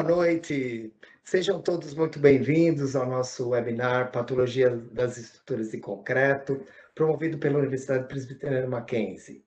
[0.00, 0.90] Boa noite,
[1.22, 6.64] sejam todos muito bem-vindos ao nosso webinar Patologia das Estruturas de Concreto,
[6.94, 9.44] promovido pela Universidade Presbiteriana Mackenzie.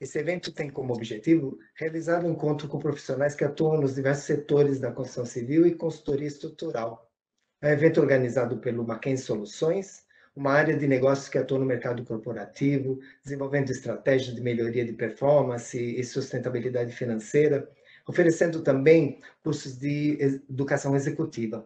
[0.00, 4.80] Esse evento tem como objetivo realizar um encontro com profissionais que atuam nos diversos setores
[4.80, 7.12] da construção civil e consultoria estrutural.
[7.60, 12.02] É um evento organizado pelo Mackenzie Soluções, uma área de negócios que atua no mercado
[12.06, 17.70] corporativo, desenvolvendo estratégias de melhoria de performance e sustentabilidade financeira,
[18.06, 20.18] oferecendo também cursos de
[20.48, 21.64] educação executiva.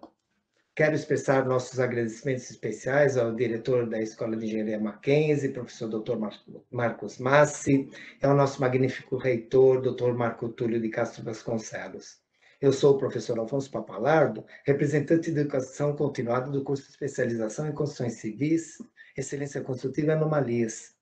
[0.76, 6.16] Quero expressar nossos agradecimentos especiais ao diretor da Escola de Engenharia Mackenzie, professor Dr.
[6.68, 7.88] Marcos Massi,
[8.20, 10.12] e ao nosso magnífico reitor, Dr.
[10.14, 12.18] Marco Túlio de Castro Vasconcelos.
[12.60, 17.72] Eu sou o professor Alfonso Papalardo, representante de educação continuada do curso de especialização em
[17.72, 18.78] construções civis,
[19.16, 20.92] excelência construtiva e anomalias.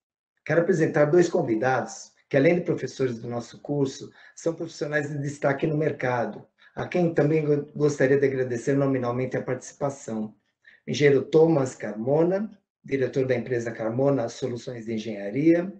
[0.44, 5.66] Quero apresentar dois convidados que, além de professores do nosso curso, são profissionais de destaque
[5.66, 7.44] no mercado, a quem também
[7.76, 10.34] gostaria de agradecer nominalmente a participação.
[10.88, 12.50] Engenheiro Thomas Carmona,
[12.82, 15.70] diretor da empresa Carmona Soluções de Engenharia,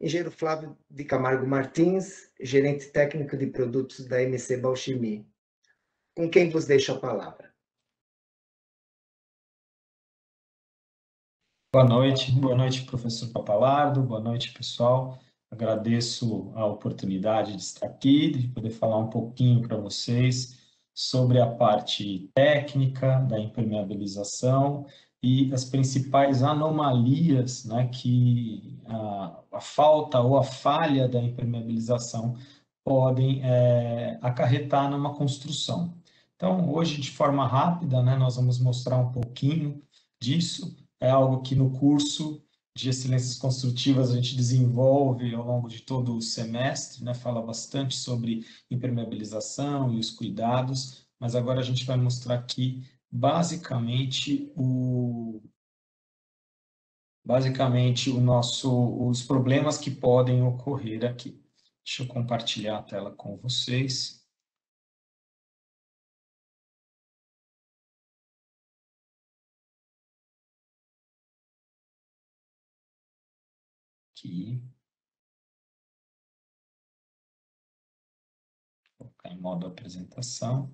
[0.00, 5.28] Engenheiro Flávio de Camargo Martins, gerente técnico de produtos da MC Balchimi.
[6.16, 7.52] Com quem vos deixo a palavra?
[11.74, 15.18] Boa noite, boa noite, professor Papalardo, boa noite, pessoal.
[15.50, 20.58] Agradeço a oportunidade de estar aqui, de poder falar um pouquinho para vocês
[20.94, 24.86] sobre a parte técnica da impermeabilização
[25.22, 32.36] e as principais anomalias né, que a, a, falta ou a falha da impermeabilização
[32.84, 35.94] podem é, acarretar numa construção.
[36.36, 39.82] Então, hoje, de forma rápida, né, nós vamos mostrar um pouquinho
[40.20, 40.76] disso.
[40.98, 42.42] É algo que no curso
[42.80, 47.14] de excelências construtivas a gente desenvolve ao longo de todo o semestre, né?
[47.14, 54.50] fala bastante sobre impermeabilização e os cuidados, mas agora a gente vai mostrar aqui basicamente
[54.56, 55.42] o
[57.24, 61.40] basicamente o nosso os problemas que podem ocorrer aqui.
[61.84, 64.19] Deixa eu compartilhar a tela com vocês.
[74.20, 74.62] Aqui.
[78.98, 80.70] Vou colocar em modo apresentação.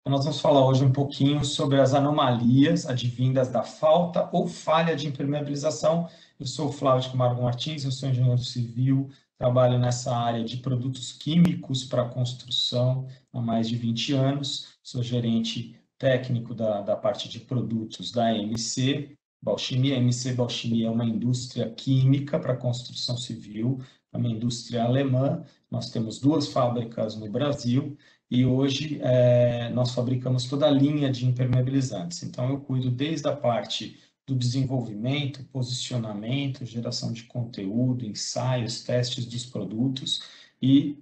[0.00, 4.94] Então, nós vamos falar hoje um pouquinho sobre as anomalias advindas da falta ou falha
[4.94, 6.08] de impermeabilização.
[6.38, 11.12] Eu sou o Flávio Camargo Martins, eu sou engenheiro civil, trabalho nessa área de produtos
[11.12, 17.40] químicos para construção há mais de 20 anos, sou gerente técnico da, da parte de
[17.40, 23.80] produtos da MC Balchimia, a MC Balchimia é uma indústria química para construção civil,
[24.12, 25.44] é uma indústria alemã.
[25.70, 27.96] Nós temos duas fábricas no Brasil
[28.28, 32.24] e hoje é, nós fabricamos toda a linha de impermeabilizantes.
[32.24, 33.96] Então, eu cuido desde a parte
[34.26, 40.24] do desenvolvimento, posicionamento, geração de conteúdo, ensaios, testes dos produtos
[40.60, 40.98] e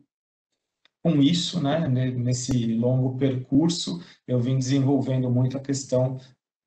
[1.02, 6.18] com isso, né, nesse longo percurso, eu vim desenvolvendo muito a questão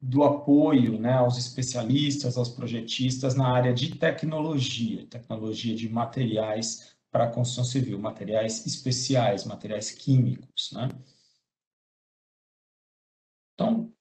[0.07, 7.25] do apoio né, aos especialistas, aos projetistas na área de tecnologia, tecnologia de materiais para
[7.25, 10.71] a construção civil, materiais especiais, materiais químicos.
[10.71, 10.87] Né?
[13.53, 13.91] Então,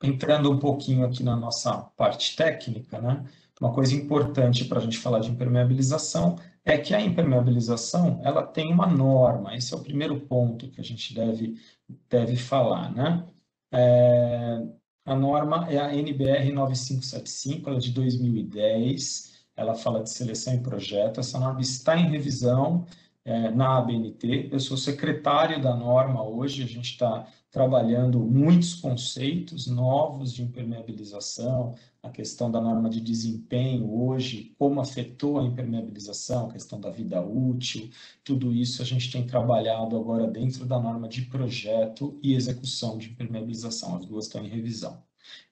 [0.00, 3.24] entrando um pouquinho aqui na nossa parte técnica, né,
[3.60, 8.72] uma coisa importante para a gente falar de impermeabilização é que a impermeabilização ela tem
[8.72, 11.60] uma norma, esse é o primeiro ponto que a gente deve,
[12.08, 12.94] deve falar.
[12.94, 13.28] Né?
[13.72, 20.54] É, a norma é a NBR 9575, ela é de 2010, ela fala de seleção
[20.54, 21.20] e projeto.
[21.20, 22.86] Essa norma está em revisão
[23.24, 24.50] é, na ABNT.
[24.52, 31.74] Eu sou secretário da norma hoje, a gente está trabalhando muitos conceitos novos de impermeabilização,
[32.02, 37.22] a questão da norma de desempenho hoje, como afetou a impermeabilização, a questão da vida
[37.22, 37.88] útil,
[38.22, 43.10] tudo isso a gente tem trabalhado agora dentro da norma de projeto e execução de
[43.10, 45.02] impermeabilização, as duas estão em revisão.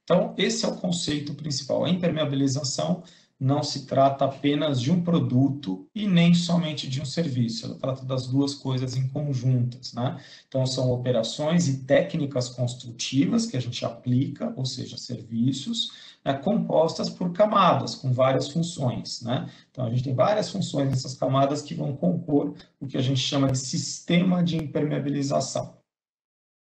[0.04, 1.84] Então, esse é o conceito principal.
[1.84, 3.04] A impermeabilização
[3.42, 8.04] não se trata apenas de um produto e nem somente de um serviço, ela trata
[8.04, 10.22] das duas coisas em conjuntas, né?
[10.46, 15.90] Então, são operações e técnicas construtivas que a gente aplica, ou seja, serviços,
[16.24, 19.50] né, compostas por camadas, com várias funções, né?
[19.72, 23.20] Então, a gente tem várias funções nessas camadas que vão compor o que a gente
[23.20, 25.76] chama de sistema de impermeabilização,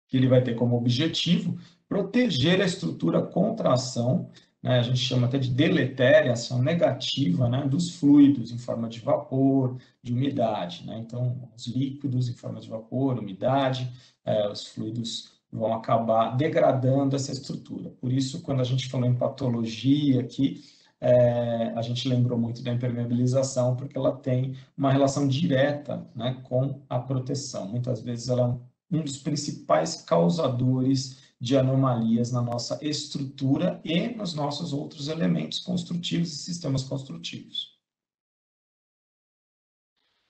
[0.07, 4.31] que ele vai ter como objetivo proteger a estrutura contra a ação
[4.62, 9.00] né, a gente chama até de deletéria, ação negativa né, dos fluidos em forma de
[9.00, 10.86] vapor, de umidade.
[10.86, 11.00] Né?
[11.00, 13.92] Então, os líquidos em forma de vapor, umidade,
[14.24, 17.90] é, os fluidos vão acabar degradando essa estrutura.
[18.00, 20.63] Por isso, quando a gente falou em patologia aqui,
[21.02, 26.80] é, a gente lembrou muito da impermeabilização, porque ela tem uma relação direta né, com
[26.88, 27.68] a proteção.
[27.68, 28.62] Muitas vezes ela
[28.92, 35.59] é um dos principais causadores de anomalias na nossa estrutura e nos nossos outros elementos
[35.59, 37.71] construtivos e sistemas construtivos.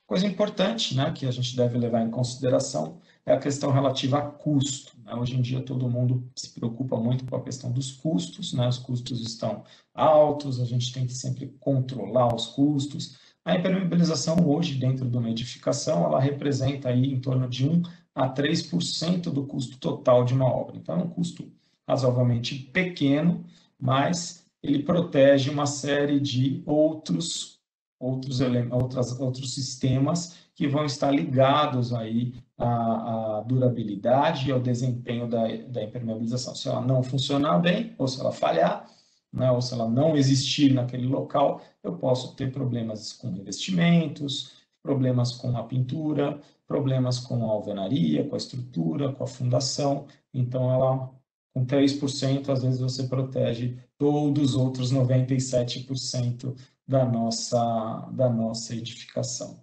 [0.08, 4.22] Coisa importante né, que a gente deve levar em consideração é a questão relativa a
[4.22, 4.94] custo.
[5.04, 5.14] Né?
[5.14, 8.68] Hoje em dia todo mundo se preocupa muito com a questão dos custos, né?
[8.70, 13.18] os custos estão altos, a gente tem que sempre controlar os custos.
[13.44, 17.82] A impermeabilização hoje dentro de uma edificação, ela representa aí em torno de 1
[18.14, 20.78] a 3% do custo total de uma obra.
[20.78, 21.52] Então, é um custo
[21.88, 23.44] razoavelmente pequeno,
[23.80, 27.62] mas ele protege uma série de outros
[28.02, 28.42] outros
[28.72, 35.46] outras, outros sistemas que vão estar ligados aí à, à durabilidade e ao desempenho da,
[35.68, 36.56] da impermeabilização.
[36.56, 38.88] Se ela não funcionar bem, ou se ela falhar,
[39.32, 44.52] né, ou se ela não existir naquele local, eu posso ter problemas com revestimentos,
[44.84, 46.42] problemas com a pintura,
[46.72, 50.08] problemas com a alvenaria, com a estrutura, com a fundação.
[50.34, 51.14] Então, ela,
[51.54, 56.56] com 3%, às vezes você protege todos os outros 97%
[56.88, 59.62] da nossa, da nossa edificação.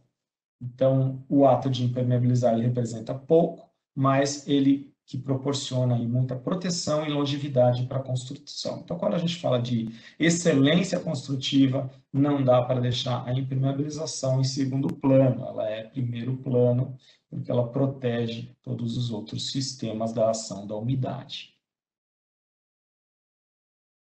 [0.60, 7.06] Então, o ato de impermeabilizar ele representa pouco, mas ele que proporciona aí muita proteção
[7.06, 8.81] e longevidade para a construção.
[8.84, 9.88] Então, quando a gente fala de
[10.19, 16.94] excelência construtiva, não dá para deixar a impermeabilização em segundo plano, ela é primeiro plano,
[17.31, 21.55] porque ela protege todos os outros sistemas da ação da umidade.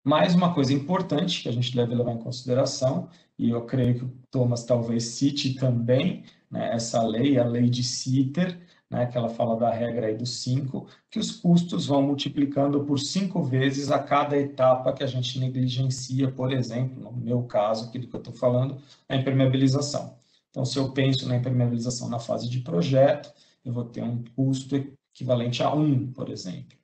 [0.01, 4.05] Mais uma coisa importante que a gente deve levar em consideração, e eu creio que
[4.05, 8.64] o Thomas talvez cite também, né, essa lei, a lei de Sitter,
[8.95, 12.97] né, que ela fala da regra aí dos 5, que os custos vão multiplicando por
[12.97, 17.99] cinco vezes a cada etapa que a gente negligencia, por exemplo, no meu caso, aqui
[17.99, 18.77] do que eu estou falando,
[19.09, 20.15] a impermeabilização.
[20.49, 23.33] Então, se eu penso na impermeabilização na fase de projeto,
[23.65, 24.75] eu vou ter um custo
[25.13, 26.77] equivalente a 1, por exemplo.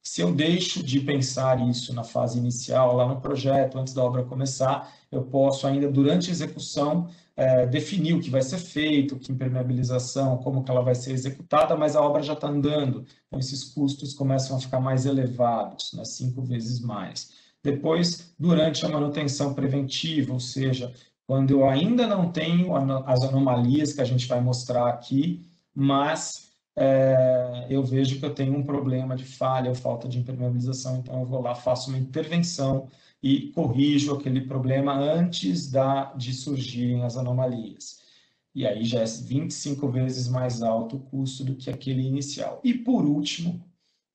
[0.00, 4.22] Se eu deixo de pensar isso na fase inicial, lá no projeto, antes da obra
[4.22, 7.08] começar, eu posso ainda, durante a execução,
[7.38, 11.76] é, definir o que vai ser feito, que impermeabilização, como que ela vai ser executada,
[11.76, 16.04] mas a obra já está andando, então esses custos começam a ficar mais elevados, né,
[16.04, 17.30] cinco vezes mais.
[17.62, 20.92] Depois, durante a manutenção preventiva, ou seja,
[21.28, 22.74] quando eu ainda não tenho
[23.06, 28.56] as anomalias que a gente vai mostrar aqui, mas é, eu vejo que eu tenho
[28.56, 32.88] um problema de falha ou falta de impermeabilização, então eu vou lá, faço uma intervenção
[33.22, 37.98] e corrijo aquele problema antes da, de surgirem as anomalias.
[38.54, 42.60] E aí já é 25 vezes mais alto o custo do que aquele inicial.
[42.64, 43.64] E por último,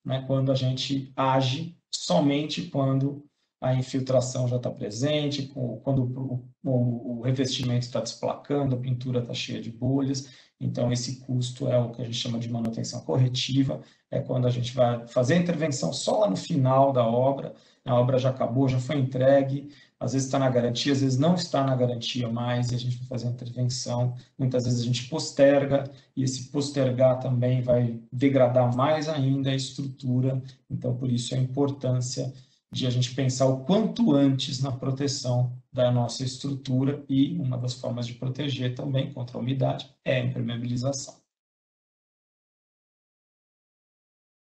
[0.04, 3.24] né, quando a gente age somente quando
[3.60, 5.50] a infiltração já está presente,
[5.82, 10.28] quando o, o, o revestimento está desplacando, a pintura está cheia de bolhas.
[10.60, 13.80] Então, esse custo é o que a gente chama de manutenção corretiva,
[14.10, 17.94] é quando a gente vai fazer a intervenção só lá no final da obra, a
[17.94, 21.64] obra já acabou, já foi entregue, às vezes está na garantia, às vezes não está
[21.64, 24.14] na garantia mais, e a gente vai fazer a intervenção.
[24.38, 30.42] Muitas vezes a gente posterga, e esse postergar também vai degradar mais ainda a estrutura.
[30.70, 32.32] Então, por isso a importância
[32.72, 37.74] de a gente pensar o quanto antes na proteção da nossa estrutura, e uma das
[37.74, 41.23] formas de proteger também contra a umidade é a impermeabilização.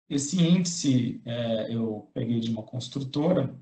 [0.08, 3.54] Esse índice é, eu peguei de uma construtora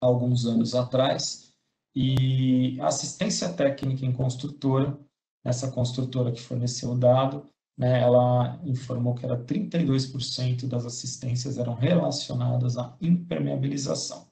[0.00, 1.54] alguns anos atrás
[1.94, 4.98] e assistência técnica em construtora,
[5.42, 7.48] essa construtora que forneceu o dado,
[7.78, 14.30] né, ela informou que era 32% das assistências eram relacionadas à impermeabilização.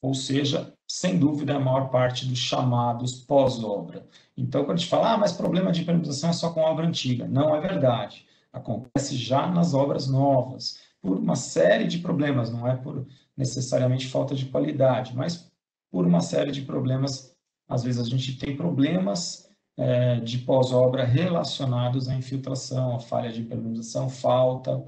[0.00, 4.06] Ou seja, sem dúvida, a maior parte dos chamados pós-obra.
[4.36, 7.26] Então, quando a gente fala, ah, mas problema de impermeabilização é só com obra antiga.
[7.26, 12.76] Não é verdade acontece já nas obras novas, por uma série de problemas, não é
[12.76, 13.06] por
[13.36, 15.50] necessariamente falta de qualidade, mas
[15.90, 17.34] por uma série de problemas.
[17.68, 23.40] Às vezes a gente tem problemas é, de pós-obra relacionados à infiltração, à falha de
[23.40, 24.82] impermeabilização, falta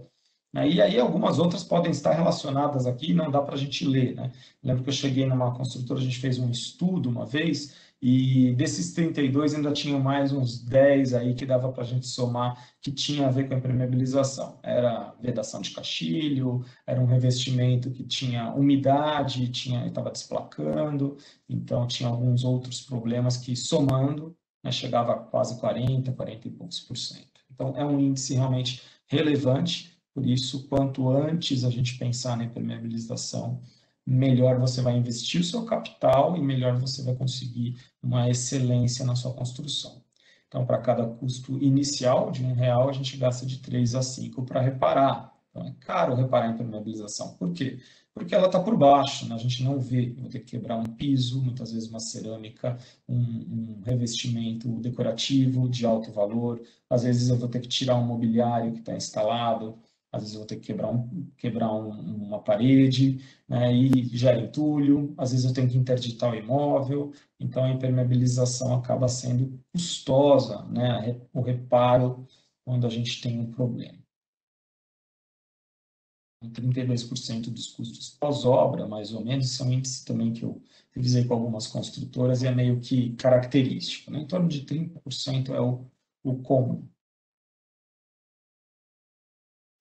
[0.53, 0.69] Né?
[0.71, 4.15] E aí algumas outras podem estar relacionadas aqui, não dá para a gente ler.
[4.15, 4.31] Né?
[4.63, 8.93] Lembro que eu cheguei numa construtora, a gente fez um estudo uma vez, e desses
[8.93, 13.27] 32 ainda tinham mais uns 10 aí que dava para a gente somar que tinha
[13.27, 14.59] a ver com a impermeabilização.
[14.63, 21.17] Era vedação de caixilho, era um revestimento que tinha umidade, tinha estava desplacando,
[21.49, 26.81] então tinha alguns outros problemas que somando né, chegava a quase 40, 40 e poucos
[26.81, 27.41] por cento.
[27.51, 33.63] Então é um índice realmente relevante, por isso quanto antes a gente pensar na impermeabilização,
[34.07, 39.17] melhor você vai investir o seu capital e melhor você vai conseguir uma excelência na
[39.17, 40.03] sua construção.
[40.47, 44.45] Então, para cada custo inicial de um real, a gente gasta de 3 a 5
[44.45, 45.35] para reparar.
[45.51, 47.35] Então, é caro reparar a impermeabilização.
[47.37, 47.81] Por quê?
[48.15, 49.35] Porque ela está por baixo, né?
[49.35, 50.15] a gente não vê.
[50.17, 55.69] Eu vou ter que quebrar um piso, muitas vezes uma cerâmica, um, um revestimento decorativo
[55.69, 56.63] de alto valor.
[56.89, 59.79] Às vezes eu vou ter que tirar um mobiliário que está instalado
[60.17, 61.91] às vezes eu vou ter que quebrar, um, quebrar um,
[62.27, 67.65] uma parede, né, e gera entulho, às vezes eu tenho que interditar o imóvel, então
[67.65, 72.27] a impermeabilização acaba sendo custosa, né, o reparo
[72.65, 74.07] quando a gente tem um problema.
[76.45, 81.67] 32% dos custos pós-obra, mais ou menos, são índices também que eu revisei com algumas
[81.67, 84.11] construtoras e é meio que característico.
[84.11, 84.21] Né?
[84.21, 85.87] Em torno de 30% é o,
[86.23, 86.87] o comum.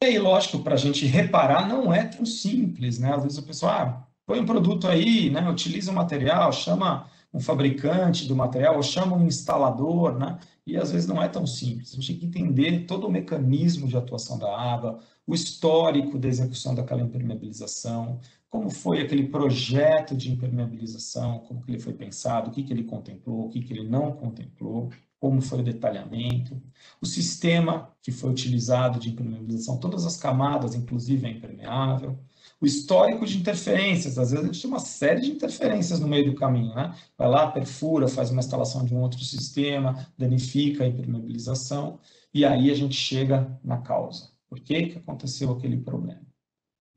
[0.06, 3.12] Aí, lógico, para a gente reparar não é tão simples, né?
[3.12, 5.50] Às vezes o pessoal, ah, põe um produto aí, né?
[5.50, 10.38] Utiliza o um material, chama um fabricante do material, ou chama um instalador, né?
[10.64, 11.92] E às vezes não é tão simples.
[11.92, 16.28] A gente tem que entender todo o mecanismo de atuação da água, o histórico da
[16.28, 22.54] execução daquela impermeabilização, como foi aquele projeto de impermeabilização, como que ele foi pensado, o
[22.54, 26.62] que, que ele contemplou, o que, que ele não contemplou como foi o detalhamento,
[27.02, 32.20] o sistema que foi utilizado de impermeabilização, todas as camadas, inclusive a impermeável,
[32.62, 36.32] o histórico de interferências, às vezes a gente tem uma série de interferências no meio
[36.32, 36.96] do caminho, né?
[37.18, 42.00] Vai lá, perfura, faz uma instalação de um outro sistema, danifica a impermeabilização,
[42.34, 44.30] e aí a gente chega na causa.
[44.48, 46.22] Por que, que aconteceu aquele problema?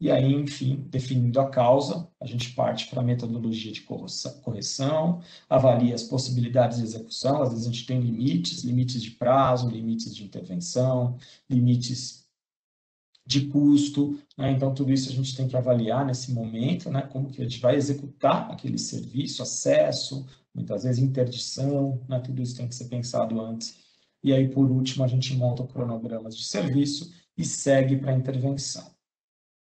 [0.00, 5.95] E aí, enfim, definindo a causa, a gente parte para a metodologia de correção, avalia
[5.95, 10.25] as possibilidades de execução, às vezes a gente tem limites, limites de prazo, limites de
[10.25, 11.17] intervenção,
[11.50, 12.28] limites
[13.26, 14.52] de custo, né?
[14.52, 17.02] então tudo isso a gente tem que avaliar nesse momento, né?
[17.02, 20.25] como que a gente vai executar aquele serviço, acesso,
[20.55, 22.21] muitas vezes interdição, né?
[22.21, 23.76] tudo isso tem que ser pensado antes.
[24.23, 28.98] E aí, por último, a gente monta cronogramas de serviço e segue para a intervenção.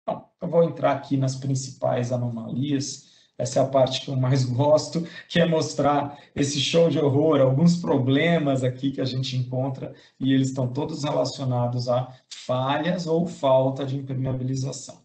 [0.06, 3.12] Bom, eu vou entrar aqui nas principais anomalias.
[3.36, 7.40] Essa é a parte que eu mais gosto, que é mostrar esse show de horror,
[7.40, 13.26] alguns problemas aqui que a gente encontra, e eles estão todos relacionados a falhas ou
[13.26, 15.02] falta de impermeabilização.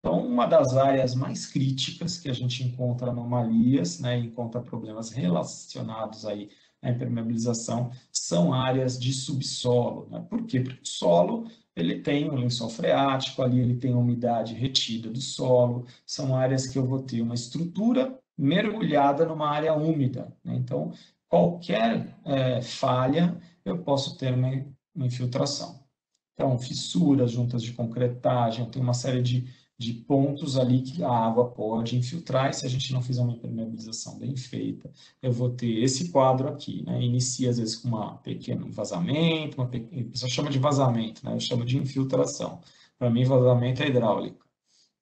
[0.00, 6.24] Então, uma das áreas mais críticas que a gente encontra anomalias, né, encontra problemas relacionados
[6.24, 6.48] aí
[6.80, 10.08] à impermeabilização, são áreas de subsolo.
[10.08, 10.24] Né?
[10.30, 10.60] Por quê?
[10.60, 15.20] Porque o solo ele tem um lençol freático, ali ele tem a umidade retida do
[15.20, 20.34] solo, são áreas que eu vou ter uma estrutura mergulhada numa área úmida.
[20.42, 20.56] Né?
[20.56, 20.92] Então,
[21.28, 24.48] qualquer é, falha, eu posso ter uma,
[24.94, 25.84] uma infiltração.
[26.32, 29.46] Então, fissuras, juntas de concretagem, tenho uma série de
[29.78, 33.32] de pontos ali que a água pode infiltrar, e se a gente não fizer uma
[33.32, 34.90] impermeabilização bem feita,
[35.22, 37.02] eu vou ter esse quadro aqui, né?
[37.02, 41.34] Inicia às vezes com um pequeno vazamento, uma pequena, a pessoa chama de vazamento, né?
[41.34, 42.60] Eu chamo de infiltração.
[42.98, 44.46] Para mim, vazamento é hidráulico.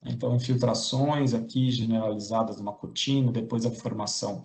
[0.03, 4.43] Então, infiltrações aqui generalizadas numa cortina, depois a formação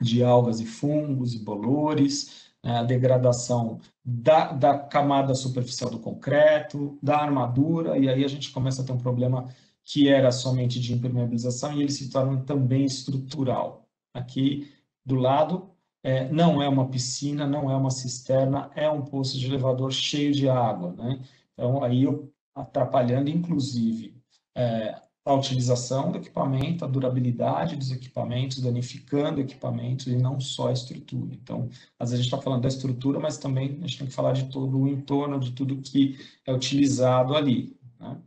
[0.00, 7.18] de algas e fungos e bolores, a degradação da, da camada superficial do concreto, da
[7.18, 9.48] armadura, e aí a gente começa a ter um problema
[9.84, 13.86] que era somente de impermeabilização e ele se torna também estrutural.
[14.14, 14.72] Aqui
[15.04, 15.70] do lado
[16.02, 20.32] é, não é uma piscina, não é uma cisterna, é um poço de elevador cheio
[20.32, 20.92] de água.
[20.92, 21.20] Né?
[21.52, 24.16] Então, aí eu atrapalhando, inclusive,
[24.54, 30.72] é, a utilização do equipamento, a durabilidade dos equipamentos, danificando equipamentos e não só a
[30.72, 31.34] estrutura.
[31.34, 34.12] Então, às vezes a gente está falando da estrutura, mas também a gente tem que
[34.12, 37.74] falar de todo o entorno, de tudo que é utilizado ali.
[37.98, 38.20] Né?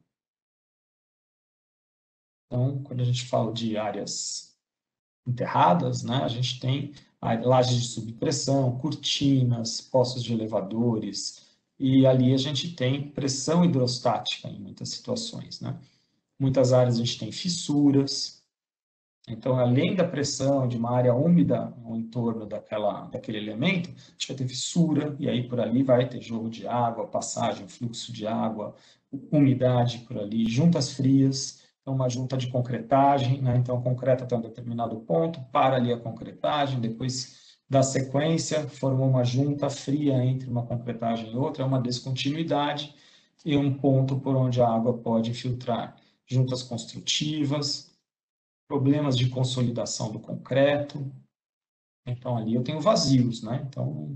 [2.48, 4.58] Então, quando a gente fala de áreas
[5.28, 11.46] enterradas, né, a gente tem lajes de subpressão, cortinas, poços de elevadores,
[11.78, 15.80] e ali a gente tem pressão hidrostática em muitas situações, né?
[16.40, 18.44] Muitas áreas a gente tem fissuras.
[19.28, 24.28] Então, além da pressão de uma área úmida no entorno daquela, daquele elemento, a gente
[24.28, 28.26] vai ter fissura, e aí por ali vai ter jogo de água, passagem, fluxo de
[28.26, 28.74] água,
[29.32, 33.58] umidade por ali, juntas frias, então uma junta de concretagem, né?
[33.58, 39.26] então concreta até um determinado ponto, para ali a concretagem, depois da sequência, formou uma
[39.26, 42.96] junta fria entre uma concretagem e outra, é uma descontinuidade
[43.46, 45.96] e um ponto por onde a água pode filtrar.
[46.28, 47.92] Juntas construtivas,
[48.68, 51.10] problemas de consolidação do concreto,
[52.06, 53.66] então ali eu tenho vazios, né?
[53.68, 54.16] Então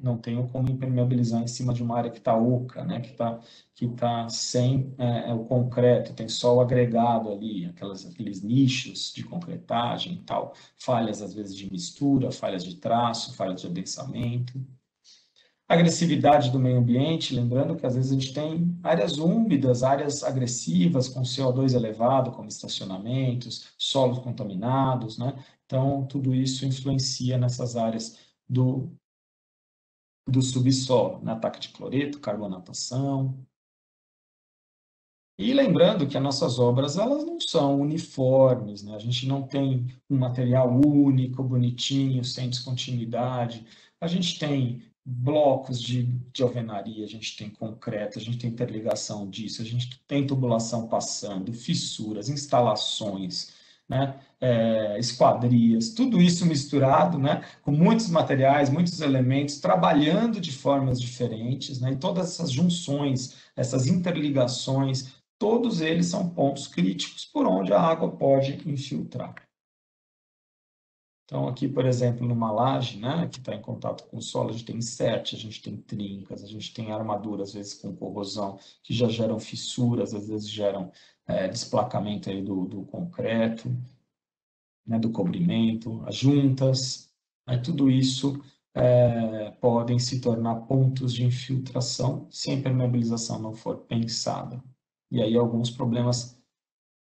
[0.00, 3.40] não tenho como impermeabilizar em cima de uma área que está oca, né, que está
[3.74, 9.12] que tá sem é, é, o concreto, tem só o agregado ali, aquelas, aqueles nichos
[9.12, 14.60] de concretagem e tal, falhas às vezes de mistura, falhas de traço, falhas de adensamento.
[15.68, 21.10] Agressividade do meio ambiente, lembrando que às vezes a gente tem áreas úmidas, áreas agressivas
[21.10, 25.44] com CO2 elevado, como estacionamentos, solos contaminados, né?
[25.66, 28.90] Então, tudo isso influencia nessas áreas do
[30.26, 31.32] do subsolo, né?
[31.32, 33.46] ataque de cloreto, carbonatação.
[35.38, 38.94] E lembrando que as nossas obras elas não são uniformes, né?
[38.94, 43.66] a gente não tem um material único, bonitinho, sem descontinuidade.
[44.00, 49.28] A gente tem blocos de, de alvenaria, a gente tem concreto, a gente tem interligação
[49.28, 53.54] disso, a gente tem tubulação passando, fissuras, instalações,
[53.88, 54.20] né?
[54.40, 57.42] É, esquadrias, tudo isso misturado, né?
[57.62, 61.92] com muitos materiais, muitos elementos, trabalhando de formas diferentes, né?
[61.92, 68.12] e todas essas junções, essas interligações, todos eles são pontos críticos por onde a água
[68.12, 69.34] pode infiltrar.
[71.28, 74.52] Então, aqui, por exemplo, numa laje, né, que está em contato com o solo, a
[74.52, 78.58] gente tem insert, a gente tem trincas, a gente tem armadura, às vezes com corrosão,
[78.82, 80.90] que já geram fissuras, às vezes geram
[81.26, 83.68] é, desplacamento aí do, do concreto,
[84.86, 87.12] né, do cobrimento, as juntas,
[87.46, 88.42] né, tudo isso
[88.74, 94.64] é, podem se tornar pontos de infiltração se a impermeabilização não for pensada.
[95.10, 96.37] E aí alguns problemas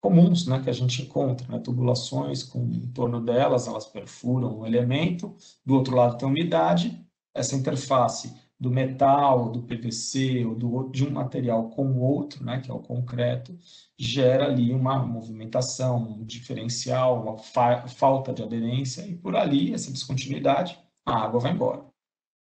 [0.03, 4.67] comuns né, que a gente encontra, né, tubulações com em torno delas, elas perfuram o
[4.67, 7.01] elemento, do outro lado tem umidade,
[7.33, 12.61] essa interface do metal, do PVC ou do, de um material com o outro, né,
[12.61, 13.57] que é o concreto,
[13.97, 19.91] gera ali uma movimentação, um diferencial, uma fa falta de aderência, e por ali, essa
[19.91, 21.85] descontinuidade, a água vai embora.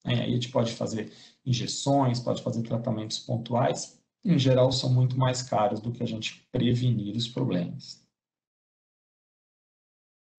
[0.04, 1.12] Aí a gente pode fazer
[1.44, 6.46] injeções, pode fazer tratamentos pontuais, em geral são muito mais caros do que a gente
[6.52, 8.00] prevenir os problemas.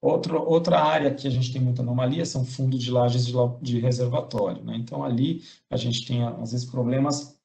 [0.01, 3.79] Outro, outra área que a gente tem muita anomalia são fundos de lajes de, de
[3.79, 4.63] reservatório.
[4.63, 4.75] Né?
[4.77, 7.39] Então, ali a gente tem, às vezes, problemas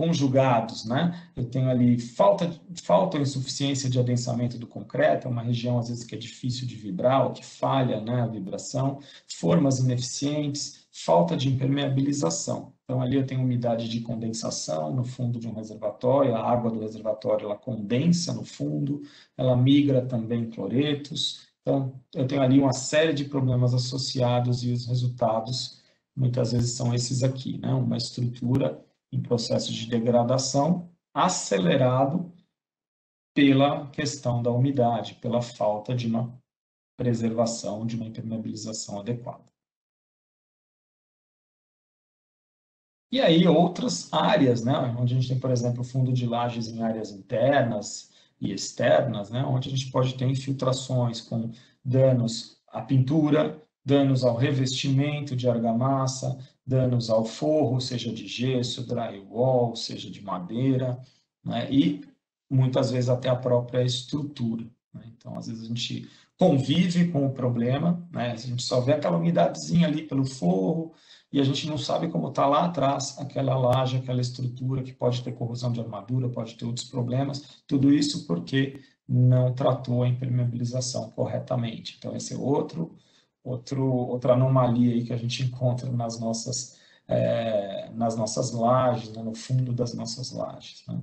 [0.00, 1.30] conjugados, né?
[1.36, 2.50] Eu tenho ali falta,
[2.82, 6.66] falta ou insuficiência de adensamento do concreto, é uma região às vezes que é difícil
[6.66, 8.98] de vibrar, ou que falha, né, a vibração,
[9.28, 12.72] formas ineficientes, falta de impermeabilização.
[12.90, 16.80] Então ali eu tenho umidade de condensação no fundo de um reservatório, a água do
[16.80, 19.02] reservatório ela condensa no fundo,
[19.36, 24.86] ela migra também cloretos, então, eu tenho ali uma série de problemas associados e os
[24.86, 25.80] resultados
[26.16, 27.72] muitas vezes são esses aqui, né?
[27.72, 32.32] Uma estrutura em processo de degradação acelerado
[33.32, 36.36] pela questão da umidade, pela falta de uma
[36.96, 39.49] preservação, de uma impermeabilização adequada.
[43.12, 46.82] E aí outras áreas, né, onde a gente tem, por exemplo, fundo de lajes em
[46.82, 51.50] áreas internas, e externas, né, onde a gente pode ter infiltrações com
[51.84, 59.76] danos à pintura, danos ao revestimento de argamassa, danos ao forro, seja de gesso, drywall,
[59.76, 60.98] seja de madeira,
[61.44, 62.02] né, e
[62.48, 64.64] muitas vezes até a própria estrutura.
[64.92, 65.02] Né?
[65.16, 68.32] Então, às vezes a gente convive com o problema, né?
[68.32, 70.94] a gente só vê aquela umidadezinha ali pelo forro,
[71.32, 75.22] e a gente não sabe como está lá atrás aquela laje, aquela estrutura que pode
[75.22, 81.10] ter corrosão de armadura, pode ter outros problemas, tudo isso porque não tratou a impermeabilização
[81.10, 81.96] corretamente.
[81.98, 82.96] Então, esse é outro,
[83.44, 89.22] outro, outra anomalia aí que a gente encontra nas nossas, é, nas nossas lajes, né,
[89.22, 90.84] no fundo das nossas lajes.
[90.86, 91.00] Né?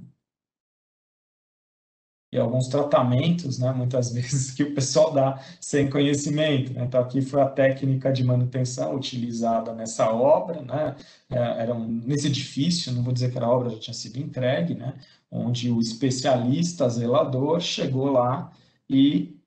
[2.32, 6.74] E alguns tratamentos, né, muitas vezes, que o pessoal dá sem conhecimento.
[6.74, 6.84] Né?
[6.86, 10.96] Então, aqui foi a técnica de manutenção utilizada nessa obra, né?
[11.30, 14.76] É, era um, nesse edifício, não vou dizer que a obra já tinha sido entregue,
[14.76, 14.94] né?
[15.32, 18.52] onde o especialista zelador chegou lá
[18.90, 19.38] e,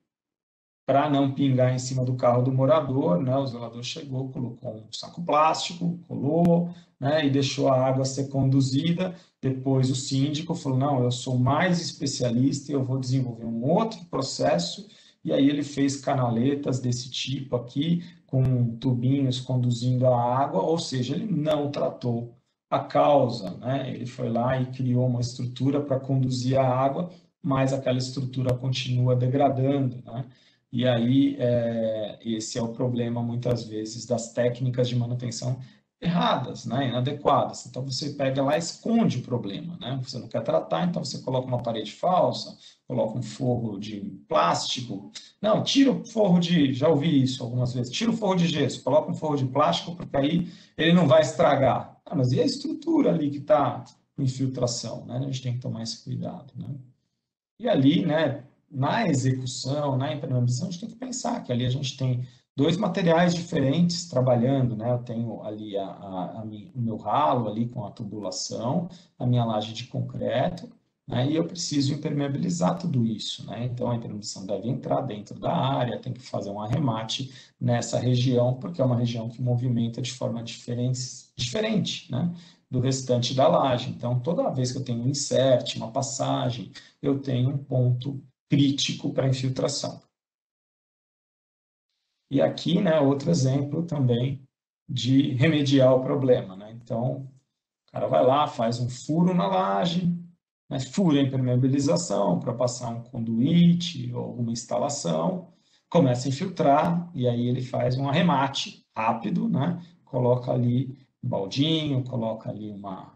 [0.86, 4.92] para não pingar em cima do carro do morador, né, o zelador chegou, colocou um
[4.92, 9.14] saco plástico, colou, né, e deixou a água ser conduzida.
[9.40, 14.04] Depois o síndico falou: não, eu sou mais especialista e eu vou desenvolver um outro
[14.06, 14.86] processo.
[15.24, 21.14] E aí ele fez canaletas desse tipo aqui, com tubinhos conduzindo a água, ou seja,
[21.14, 22.34] ele não tratou
[22.70, 23.92] a causa, né?
[23.92, 27.10] Ele foi lá e criou uma estrutura para conduzir a água,
[27.42, 30.24] mas aquela estrutura continua degradando, né?
[30.72, 35.58] E aí, é, esse é o problema, muitas vezes, das técnicas de manutenção
[36.00, 37.66] erradas, né, inadequadas.
[37.66, 40.00] Então você pega lá esconde o problema, né?
[40.02, 42.56] Você não quer tratar, então você coloca uma parede falsa,
[42.88, 45.12] coloca um forro de plástico.
[45.42, 47.92] Não, tira o forro de, já ouvi isso algumas vezes.
[47.92, 51.20] Tira o forro de gesso, coloca um forro de plástico porque aí ele não vai
[51.20, 52.00] estragar.
[52.06, 53.84] Ah, mas e a estrutura ali que está
[54.16, 55.18] com infiltração, né?
[55.18, 56.74] A gente tem que tomar esse cuidado, né?
[57.58, 61.70] E ali, né, na execução, na impermeabilização, a gente tem que pensar que ali a
[61.70, 62.26] gente tem
[62.60, 64.92] dois materiais diferentes trabalhando, né?
[64.92, 68.86] Eu tenho ali a, a, a o meu ralo ali com a tubulação,
[69.18, 70.70] a minha laje de concreto,
[71.08, 71.26] né?
[71.26, 73.64] e eu preciso impermeabilizar tudo isso, né?
[73.64, 78.52] Então a impermeabilização deve entrar dentro da área, tem que fazer um arremate nessa região,
[78.52, 81.00] porque é uma região que movimenta de forma diferente,
[81.34, 82.30] diferente, né?
[82.70, 83.88] Do restante da laje.
[83.88, 86.70] Então, toda vez que eu tenho um insert, uma passagem,
[87.00, 90.09] eu tenho um ponto crítico para infiltração.
[92.30, 94.40] E aqui, né, outro exemplo também
[94.88, 96.70] de remediar o problema, né?
[96.72, 97.28] Então,
[97.88, 100.16] o cara vai lá, faz um furo na laje,
[100.68, 105.48] né, fura a impermeabilização para passar um conduíte ou alguma instalação,
[105.88, 109.82] começa a infiltrar e aí ele faz um arremate rápido, né?
[110.04, 113.12] Coloca ali um baldinho, coloca ali uma,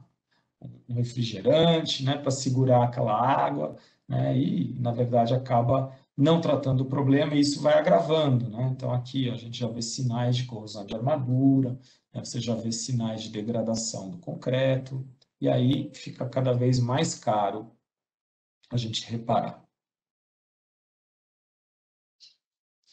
[0.88, 3.76] um refrigerante, né, para segurar aquela água,
[4.08, 4.36] né?
[4.36, 8.48] E na verdade acaba não tratando o problema, e isso vai agravando.
[8.48, 8.70] Né?
[8.72, 11.78] Então, aqui a gente já vê sinais de corrosão de armadura,
[12.12, 12.24] né?
[12.24, 15.06] você já vê sinais de degradação do concreto,
[15.40, 17.70] e aí fica cada vez mais caro
[18.70, 19.62] a gente reparar.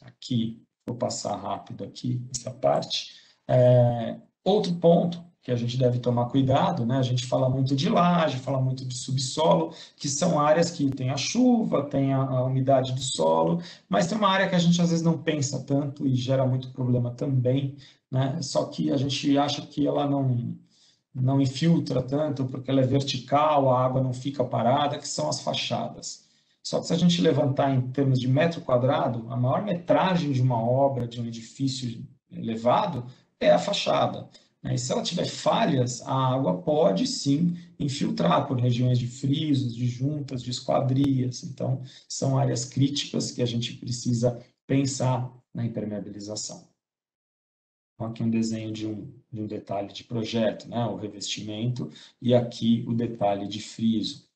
[0.01, 3.15] Aqui, vou passar rápido aqui essa parte.
[3.47, 6.97] É, outro ponto que a gente deve tomar cuidado, né?
[6.97, 11.09] A gente fala muito de laje, fala muito de subsolo, que são áreas que tem
[11.09, 14.79] a chuva, tem a, a, umidade do solo, mas tem uma área que a gente
[14.81, 17.75] às vezes não pensa tanto e gera muito problema também,
[18.11, 18.39] né?
[18.41, 20.55] Só que a gente acha que ela não
[21.13, 25.41] não infiltra tanto porque ela é vertical, a água não fica parada, que são as
[25.41, 26.25] fachadas.
[26.63, 30.41] Só que se a gente levantar em termos de metro quadrado, a maior metragem de
[30.41, 33.05] uma obra, de um edifício elevado,
[33.39, 34.29] é a fachada.
[34.63, 34.75] Né?
[34.75, 39.87] E se ela tiver falhas, a água pode sim infiltrar por regiões de frisos, de
[39.87, 41.43] juntas, de esquadrias.
[41.43, 46.69] Então, são áreas críticas que a gente precisa pensar na impermeabilização.
[47.95, 50.85] Então, aqui um desenho de um, de um detalhe de projeto, né?
[50.85, 54.27] o revestimento, e aqui o detalhe de friso,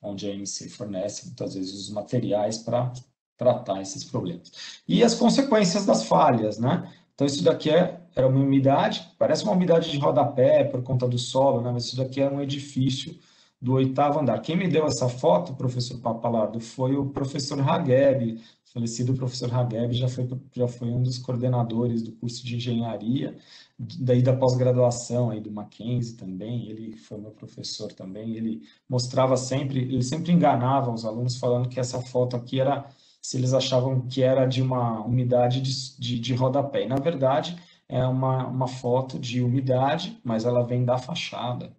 [0.00, 2.92] onde a MC fornece muitas vezes os materiais para
[3.36, 4.80] tratar esses problemas.
[4.88, 6.90] E as consequências das falhas, né?
[7.14, 11.18] Então, isso daqui é, era uma umidade, parece uma umidade de rodapé por conta do
[11.18, 11.70] solo, né?
[11.70, 13.14] mas isso daqui é um edifício
[13.60, 14.40] do oitavo andar.
[14.40, 18.40] Quem me deu essa foto, professor Papalardo, foi o professor Hageb,
[18.72, 23.36] falecido professor Hageb, já foi, já foi um dos coordenadores do curso de engenharia,
[23.78, 29.80] daí da pós-graduação aí do Mackenzie também, ele foi meu professor também, ele mostrava sempre,
[29.80, 32.88] ele sempre enganava os alunos falando que essa foto aqui era
[33.20, 36.84] se eles achavam que era de uma umidade de, de, de rodapé.
[36.84, 37.56] E, na verdade,
[37.88, 41.76] é uma, uma foto de umidade, mas ela vem da fachada.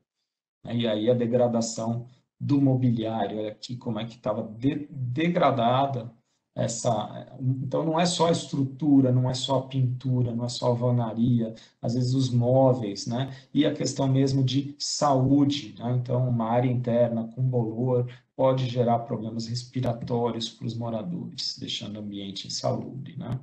[0.63, 0.75] Né?
[0.77, 2.07] E aí a degradação
[2.39, 6.11] do mobiliário, olha aqui como é que estava de, degradada
[6.57, 7.37] essa.
[7.39, 10.69] Então não é só a estrutura, não é só a pintura, não é só a
[10.69, 13.31] alvenaria, às vezes os móveis, né?
[13.53, 15.91] E a questão mesmo de saúde, né?
[16.01, 21.99] Então uma área interna com bolor, pode gerar problemas respiratórios para os moradores, deixando o
[21.99, 23.39] ambiente insalubre, né?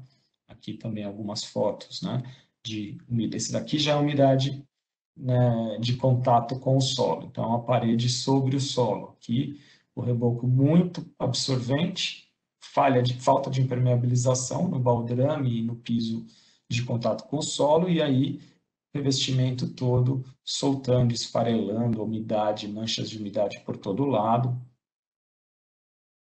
[0.48, 2.22] Aqui também algumas fotos, né?
[2.64, 3.36] De umidade.
[3.36, 4.64] Esse daqui já é umidade
[5.16, 7.26] né, de contato com o solo.
[7.26, 9.16] Então, a parede sobre o solo.
[9.16, 9.60] Aqui,
[9.94, 12.28] o reboco muito absorvente,
[12.60, 16.26] falha de falta de impermeabilização no baldrame e no piso
[16.68, 18.40] de contato com o solo, e aí
[18.92, 24.58] revestimento todo soltando, esfarelando, umidade, manchas de umidade por todo lado,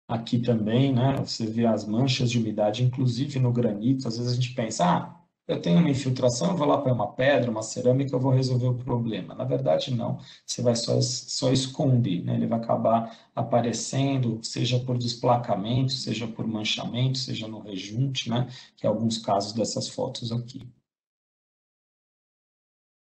[0.08, 4.08] Aqui também, né, você vê as manchas de umidade, inclusive no granito.
[4.08, 5.17] Às vezes a gente pensa, ah,
[5.48, 8.66] eu tenho uma infiltração, eu vou lá para uma pedra, uma cerâmica, eu vou resolver
[8.68, 9.34] o problema.
[9.34, 10.18] Na verdade, não.
[10.46, 12.34] Você vai só, só esconder, né?
[12.34, 18.46] Ele vai acabar aparecendo, seja por desplacamento, seja por manchamento, seja no rejunte, né?
[18.76, 20.68] Que é alguns casos dessas fotos aqui.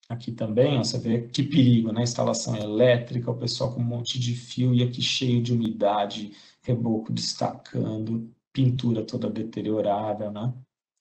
[0.09, 2.03] Aqui também, ó, você vê que perigo, né?
[2.03, 7.12] Instalação elétrica, o pessoal com um monte de fio e aqui cheio de umidade, reboco
[7.12, 10.53] destacando, pintura toda deteriorada, né?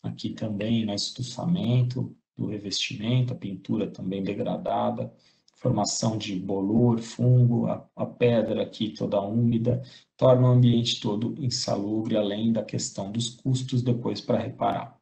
[0.03, 5.11] Aqui também, né, estufamento, do revestimento, a pintura também degradada,
[5.55, 9.81] formação de bolor, fungo, a, a pedra aqui toda úmida,
[10.15, 14.97] torna o ambiente todo insalubre, além da questão dos custos depois para reparar.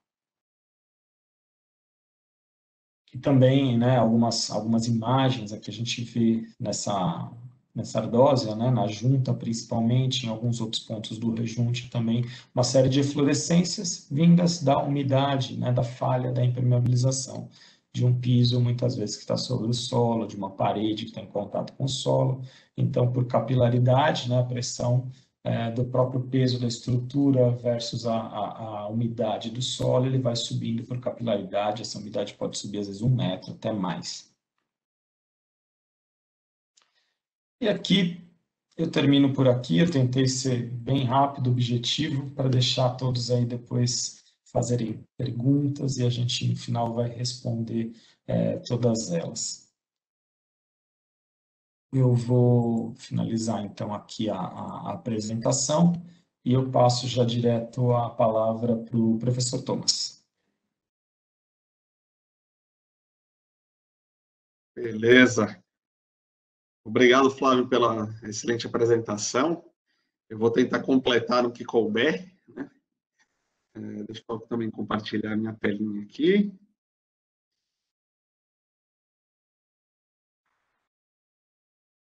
[3.14, 7.32] E também, né, algumas, algumas imagens aqui a gente vê nessa,
[7.76, 12.90] nessa ardósia, né, na junta principalmente, em alguns outros pontos do rejunte também, uma série
[12.90, 17.50] de eflorescências vindas da umidade, né, da falha da impermeabilização
[17.94, 21.22] de um piso, muitas vezes que está sobre o solo, de uma parede que está
[21.22, 22.42] em contato com o solo.
[22.76, 25.10] Então, por capilaridade, né, a pressão
[25.46, 30.36] é, do próprio peso da estrutura versus a, a, a, umidade do solo, ele vai
[30.36, 31.84] subindo por capilaridade.
[31.84, 34.35] Essa umidade pode subir às vezes um metro, até mais.
[37.62, 38.22] E aqui
[38.78, 39.80] eu termino por aqui.
[39.80, 46.10] Eu tentei ser bem rápido, objetivo, para deixar todos aí depois fazerem perguntas e a
[46.10, 47.92] gente no final vai responder
[48.28, 49.66] é, todas elas.
[51.94, 55.94] Eu vou finalizar então aqui a, a, apresentação
[56.44, 60.26] e eu passo já direto a palavra para o professor Thomas.
[64.76, 65.65] Beleza.
[66.86, 69.66] Obrigado, Flávio, pela excelente apresentação.
[70.30, 72.32] Eu vou tentar completar no que couber.
[72.48, 72.70] Né?
[73.74, 76.54] É, deixa eu também compartilhar minha telinha aqui.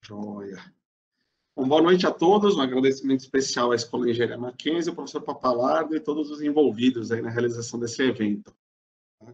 [0.03, 0.75] Joia.
[1.55, 2.57] Bom, boa noite a todos.
[2.57, 7.23] Um agradecimento especial à Escola Engenharia Mackenzie, ao professor Papalardo e todos os envolvidos aí
[7.23, 8.53] na realização desse evento.
[9.21, 9.33] Tá?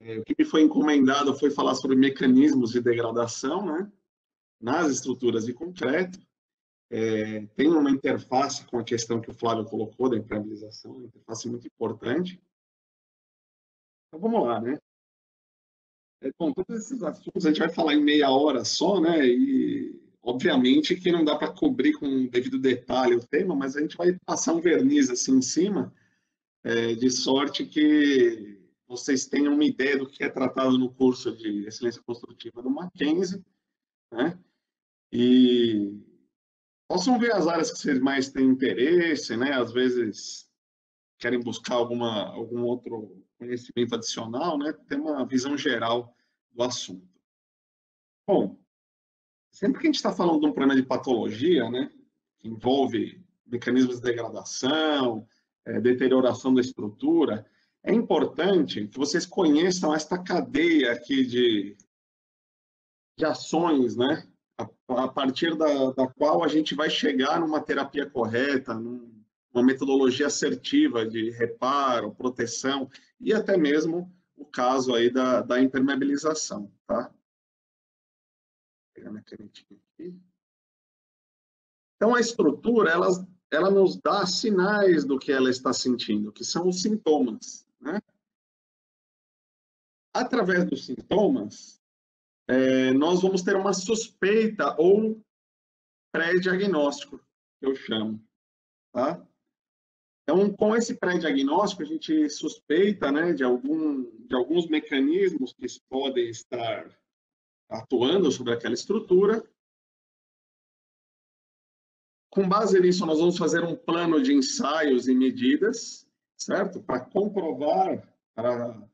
[0.00, 3.90] É, o que me foi encomendado foi falar sobre mecanismos de degradação, né?
[4.60, 6.18] Nas estruturas de concreto.
[6.90, 11.48] É, tem uma interface com a questão que o Flávio colocou da impermeabilização, uma interface
[11.48, 12.40] muito importante.
[14.08, 14.78] Então, vamos lá, né?
[16.22, 19.24] É, bom, todos esses assuntos a gente vai falar em meia hora só, né?
[19.24, 23.96] E, obviamente, que não dá para cobrir com devido detalhe o tema, mas a gente
[23.96, 25.94] vai passar um verniz assim em cima,
[26.64, 31.66] é, de sorte que vocês tenham uma ideia do que é tratado no curso de
[31.66, 33.44] Excelência Construtiva do Mackenzie,
[34.10, 34.38] né?
[35.12, 35.98] E
[36.88, 39.52] possam ver as áreas que vocês mais têm interesse, né?
[39.52, 40.48] Às vezes
[41.18, 44.72] querem buscar alguma, algum outro conhecimento adicional, né?
[44.86, 46.14] Ter uma visão geral
[46.52, 47.08] do assunto.
[48.26, 48.58] Bom,
[49.50, 51.92] sempre que a gente está falando de um problema de patologia, né?
[52.38, 55.26] Que envolve mecanismos de degradação,
[55.64, 57.46] é, deterioração da estrutura,
[57.82, 61.76] é importante que vocês conheçam esta cadeia aqui de,
[63.16, 64.28] de ações, né?
[64.58, 70.26] A, a partir da, da, qual a gente vai chegar numa terapia correta, numa metodologia
[70.26, 72.90] assertiva de reparo, proteção
[73.20, 77.08] e até mesmo o caso aí da, da impermeabilização, tá?
[77.08, 77.14] Vou
[78.94, 80.18] pegar minha canetinha aqui.
[81.96, 83.08] Então, a estrutura, ela,
[83.50, 88.00] ela nos dá sinais do que ela está sentindo, que são os sintomas, né?
[90.14, 91.77] Através dos sintomas,
[92.48, 95.22] é, nós vamos ter uma suspeita ou
[96.10, 97.20] pré-diagnóstico,
[97.60, 98.24] eu chamo.
[98.92, 99.22] Tá?
[100.22, 106.28] Então, com esse pré-diagnóstico, a gente suspeita né, de, algum, de alguns mecanismos que podem
[106.30, 106.90] estar
[107.68, 109.42] atuando sobre aquela estrutura.
[112.30, 116.06] Com base nisso, nós vamos fazer um plano de ensaios e medidas,
[116.36, 116.82] certo?
[116.82, 118.88] Para comprovar, para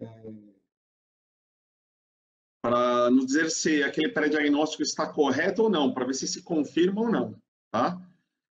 [0.00, 0.55] é,
[2.66, 7.02] para nos dizer se aquele pré-diagnóstico está correto ou não, para ver se se confirma
[7.02, 7.96] ou não, tá?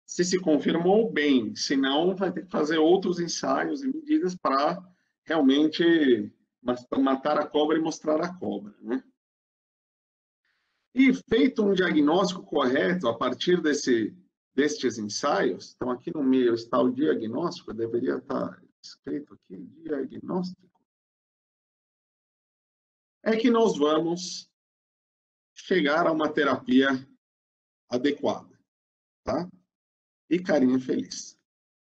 [0.06, 4.80] Se se confirmou, bem, se não, vai ter que fazer outros ensaios e medidas para
[5.23, 6.32] realmente
[6.95, 9.04] matar a cobra e mostrar a cobra, né?
[10.93, 14.15] E feito um diagnóstico correto a partir desse,
[14.54, 20.62] destes ensaios, então aqui no meio está o diagnóstico, deveria estar escrito aqui, diagnóstico,
[23.24, 24.52] é que nós vamos
[25.56, 26.90] chegar a uma terapia
[27.90, 28.60] adequada,
[29.24, 29.50] tá?
[30.30, 31.38] E carinha feliz.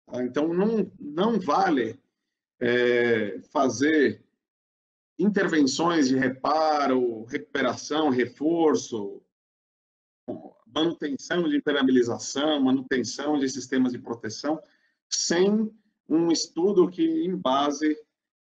[0.06, 0.22] Tá?
[0.22, 1.98] Então, não, não vale
[2.60, 4.22] é, fazer
[5.18, 9.22] intervenções de reparo, recuperação, reforço,
[10.66, 14.60] manutenção de impermeabilização, manutenção de sistemas de proteção,
[15.08, 15.72] sem
[16.08, 17.96] um estudo que embase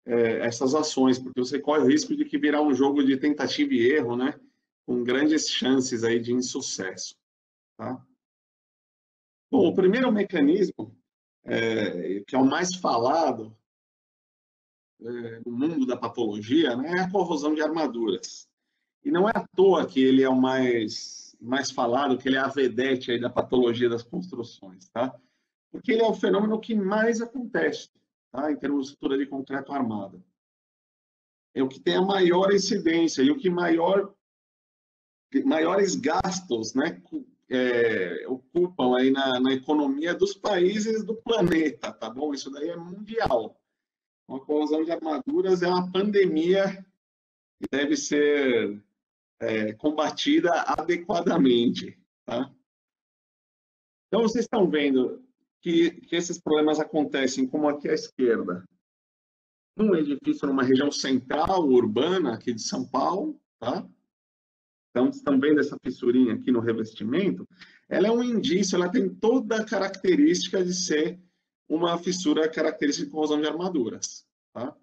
[0.05, 3.73] é, essas ações, porque você corre o risco de que virar um jogo de tentativa
[3.73, 4.39] e erro, né?
[4.85, 7.15] Com grandes chances aí de insucesso,
[7.77, 8.03] tá?
[9.51, 10.95] Bom, o primeiro mecanismo,
[11.43, 13.55] é, que é o mais falado,
[15.01, 18.47] é, no mundo da patologia né, é a corrosão de armaduras.
[19.03, 22.39] E não é à toa que ele é o mais, mais falado, que ele é
[22.39, 25.13] a vedete aí da patologia das construções, tá?
[25.71, 27.89] Porque ele é o fenômeno que mais acontece,
[28.31, 28.51] tá?
[28.51, 30.23] Em termos de estrutura de concreto armado.
[31.53, 34.13] É o que tem a maior incidência e o que maior
[35.45, 37.01] maiores gastos, né,
[37.49, 42.33] é, ocupam aí na, na, economia dos países do planeta, tá bom?
[42.33, 43.57] Isso daí é mundial.
[44.29, 46.85] A corrosão de armaduras é uma pandemia
[47.59, 48.81] que deve ser
[49.39, 52.53] é, combatida adequadamente, tá?
[54.07, 55.23] Então, vocês estão vendo
[55.61, 58.63] que, que esses problemas acontecem, como aqui à esquerda,
[59.77, 63.87] num edifício numa região central, urbana, aqui de São Paulo, tá?
[64.89, 67.47] Então, estão vendo essa fissurinha aqui no revestimento?
[67.87, 71.19] Ela é um indício, ela tem toda a característica de ser
[71.69, 74.27] uma fissura característica de corrosão de armaduras.
[74.51, 74.75] Tá?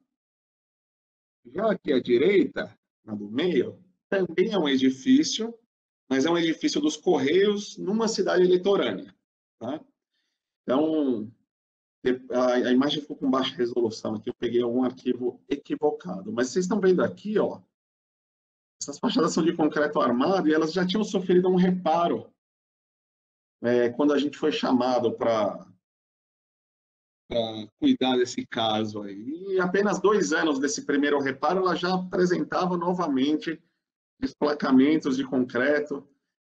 [1.45, 5.55] Já aqui à direita, na do meio, também é um edifício,
[6.09, 9.15] mas é um edifício dos Correios numa cidade litorânea.
[9.59, 9.85] Tá?
[10.69, 11.33] Então,
[12.31, 16.31] a, imagem ficou com baixa resolução aqui, eu peguei algum arquivo equivocado.
[16.31, 17.63] Mas vocês estão vendo aqui, ó,
[18.79, 22.31] essas fachadas são de concreto armado e elas já tinham sofrido um reparo
[23.63, 25.67] é, quando a gente foi chamado para
[27.81, 29.55] cuidar desse caso aí.
[29.55, 33.59] E apenas dois anos desse primeiro reparo, ela já apresentava novamente
[34.21, 36.07] desplacamentos de concreto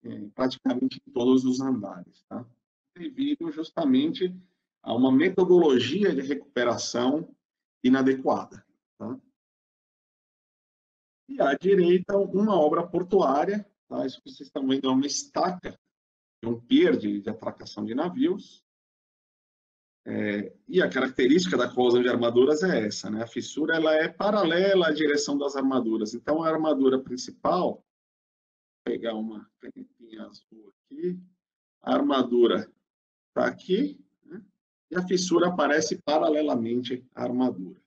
[0.05, 2.45] em praticamente todos os andares, tá?
[2.95, 4.33] Devido justamente
[4.81, 7.35] a uma metodologia de recuperação
[7.83, 8.65] inadequada.
[8.97, 9.19] Tá?
[11.27, 14.05] E à direita, uma obra portuária, tá?
[14.05, 15.77] isso que vocês estão vendo é uma estaca,
[16.43, 18.63] é um pier de, de atracação de navios.
[20.07, 23.23] É, e a característica da corrosão de armaduras é essa, né?
[23.23, 26.13] A fissura ela é paralela à direção das armaduras.
[26.13, 27.83] Então, a armadura principal, vou
[28.83, 31.19] pegar uma canetinha azul aqui,
[31.81, 32.71] a armadura
[33.35, 34.41] está aqui, né?
[34.89, 37.83] e a fissura aparece paralelamente à armadura.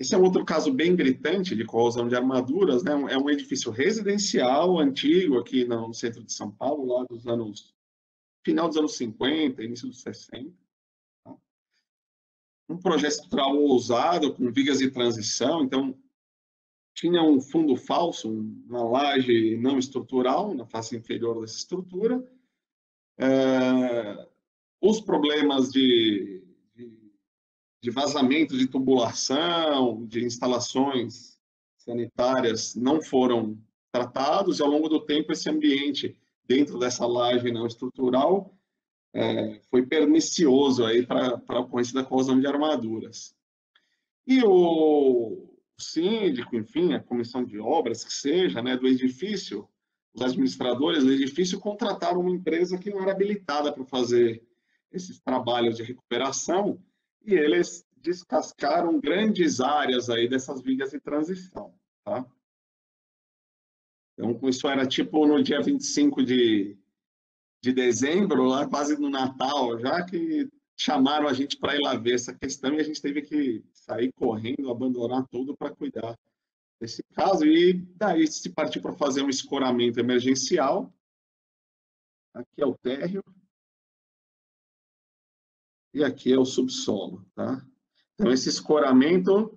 [0.00, 2.92] Esse é outro caso bem gritante de corrosão de armaduras, né?
[3.12, 7.72] É um edifício residencial antigo aqui no centro de São Paulo, lá dos anos
[8.44, 10.52] final dos anos 50, início dos 60.
[11.24, 11.36] Tá?
[12.68, 15.96] Um projeto estrutural ousado com vigas de transição, então
[16.94, 22.24] tinha um fundo falso, uma laje não estrutural na face inferior dessa estrutura.
[23.18, 24.28] É,
[24.80, 26.44] os problemas de
[27.84, 31.38] de vazamento de tubulação, de instalações
[31.76, 33.58] sanitárias não foram
[33.92, 38.56] tratados, e ao longo do tempo esse ambiente dentro dessa laje não estrutural
[39.12, 43.36] é, foi pernicioso aí para a ocorrência da corrosão de armaduras.
[44.26, 49.68] E o síndico, enfim, a comissão de obras, que seja, né, do edifício,
[50.14, 54.46] os administradores do edifício contrataram uma empresa que não era habilitada para fazer
[54.92, 56.80] esses trabalhos de recuperação,
[57.24, 62.24] e eles descascaram grandes áreas aí dessas vigas de transição, tá?
[64.16, 66.78] Então, isso era tipo no dia 25 de,
[67.60, 72.14] de dezembro, lá quase no Natal, já que chamaram a gente para ir lá ver
[72.14, 76.18] essa questão e a gente teve que sair correndo, abandonar tudo para cuidar
[76.80, 77.46] desse caso.
[77.46, 80.92] E daí se partiu para fazer um escoramento emergencial.
[82.34, 83.22] Aqui é o térreo,
[85.94, 87.64] e aqui é o subsolo, tá?
[88.14, 89.56] Então, esse escoramento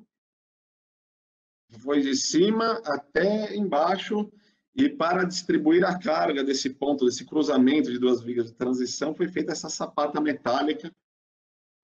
[1.80, 4.32] foi de cima até embaixo
[4.76, 9.28] e para distribuir a carga desse ponto, desse cruzamento de duas vigas de transição, foi
[9.28, 10.92] feita essa sapata metálica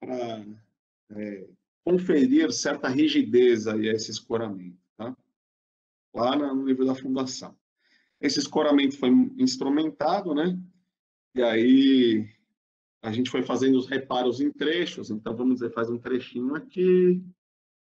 [0.06, 0.46] para
[1.12, 1.48] é,
[1.84, 5.16] conferir certa rigidez a esse escoramento, tá?
[6.14, 7.58] lá no nível da fundação.
[8.20, 10.58] Esse escoramento foi instrumentado, né?
[11.36, 12.30] E aí
[13.02, 17.22] a gente foi fazendo os reparos em trechos, então vamos dizer, faz um trechinho aqui,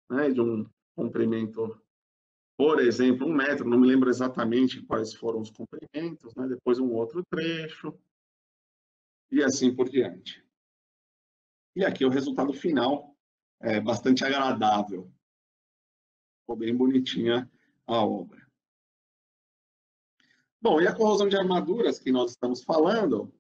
[0.10, 1.80] né, de um comprimento,
[2.58, 6.90] por exemplo, um metro, não me lembro exatamente quais foram os comprimentos, né, depois um
[6.92, 7.94] outro trecho,
[9.30, 10.44] e assim por diante.
[11.76, 13.16] E aqui o resultado final
[13.62, 15.12] é bastante agradável.
[16.42, 17.50] Ficou bem bonitinha
[17.88, 18.42] a obra.
[20.62, 23.34] Bom, e a corrosão de armaduras que nós estamos falando,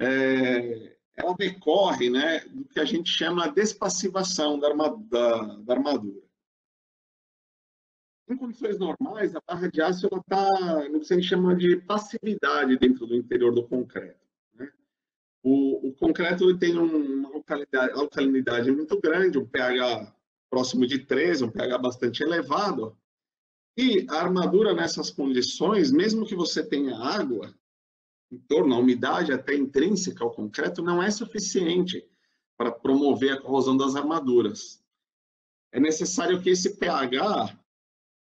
[0.00, 6.28] é, ela decorre né, do que a gente chama a despassivação da, da, da armadura.
[8.28, 12.78] Em condições normais, a barra de aço está no que a gente chama de passividade
[12.78, 14.27] dentro do interior do concreto.
[15.42, 20.14] O, o concreto tem uma alcalinidade, alcalinidade muito grande, um pH
[20.50, 22.96] próximo de 13, um pH bastante elevado.
[23.76, 27.54] E a armadura nessas condições, mesmo que você tenha água
[28.30, 32.06] em torno, a umidade até intrínseca ao concreto, não é suficiente
[32.56, 34.82] para promover a corrosão das armaduras.
[35.72, 37.56] É necessário que esse pH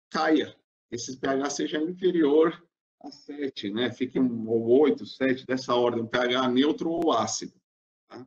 [0.09, 0.55] caia,
[0.91, 2.64] esse pH seja inferior
[3.05, 3.91] a 7, né?
[3.91, 7.53] Fique um, ou 8, 7, dessa ordem, pH neutro ou ácido.
[8.07, 8.25] Tá?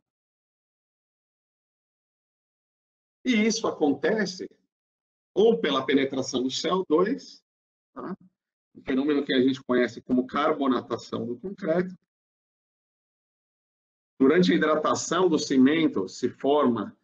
[3.25, 4.49] E isso acontece
[5.33, 7.41] ou pela penetração do CO2,
[7.93, 8.17] tá?
[8.75, 11.95] um fenômeno que a gente conhece como carbonatação do concreto.
[14.19, 16.97] Durante a hidratação do cimento se forma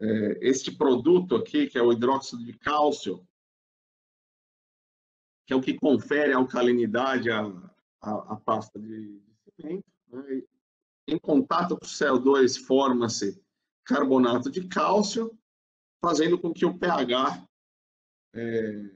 [0.00, 3.26] é, este produto aqui, que é o hidróxido de cálcio,
[5.50, 7.40] que é o que confere alcalinidade à,
[8.00, 9.84] à, à pasta de, de cimento.
[10.06, 10.42] Né?
[11.08, 13.42] Em contato com o CO2 forma-se
[13.84, 15.36] carbonato de cálcio,
[16.00, 17.44] fazendo com que o pH
[18.32, 18.90] é,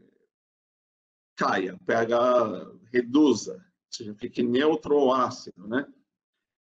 [1.36, 5.84] caia, o pH reduza, ou seja, fique neutro ou ácido, né?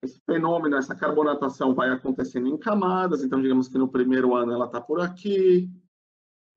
[0.01, 4.67] Esse fenômeno, essa carbonatação vai acontecendo em camadas, então digamos que no primeiro ano ela
[4.67, 5.69] está por aqui,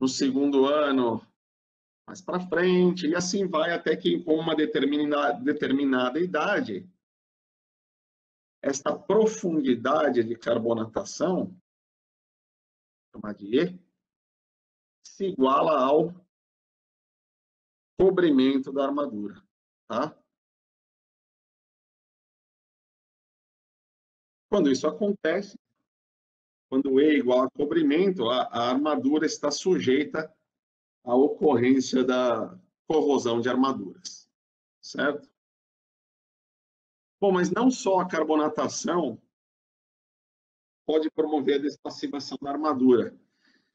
[0.00, 1.20] no segundo ano
[2.06, 6.88] mais para frente, e assim vai até que com uma determinada, determinada idade,
[8.62, 11.54] esta profundidade de carbonatação,
[13.14, 13.84] chamada de E,
[15.06, 16.14] se iguala ao
[17.98, 19.42] cobrimento da armadura,
[19.88, 20.18] tá?
[24.50, 25.58] Quando isso acontece,
[26.70, 30.33] quando E é igual a cobrimento, a, a armadura está sujeita
[31.04, 34.28] a ocorrência da corrosão de armaduras,
[34.80, 35.28] certo?
[37.20, 39.20] Bom, mas não só a carbonatação
[40.86, 43.16] pode promover a despassivação da armadura.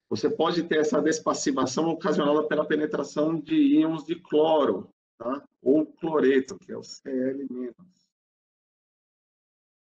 [0.09, 5.43] Você pode ter essa despassivação ocasionada pela penetração de íons de cloro, tá?
[5.61, 7.73] ou cloreto, que é o Cl-.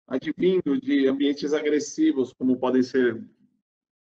[0.07, 3.23] Advindo de ambientes agressivos, como podem ser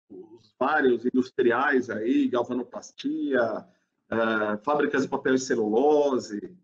[0.09, 3.65] os vários industriais aí, galvanoplastia,
[4.11, 6.55] uh, fábricas de papel e celulose,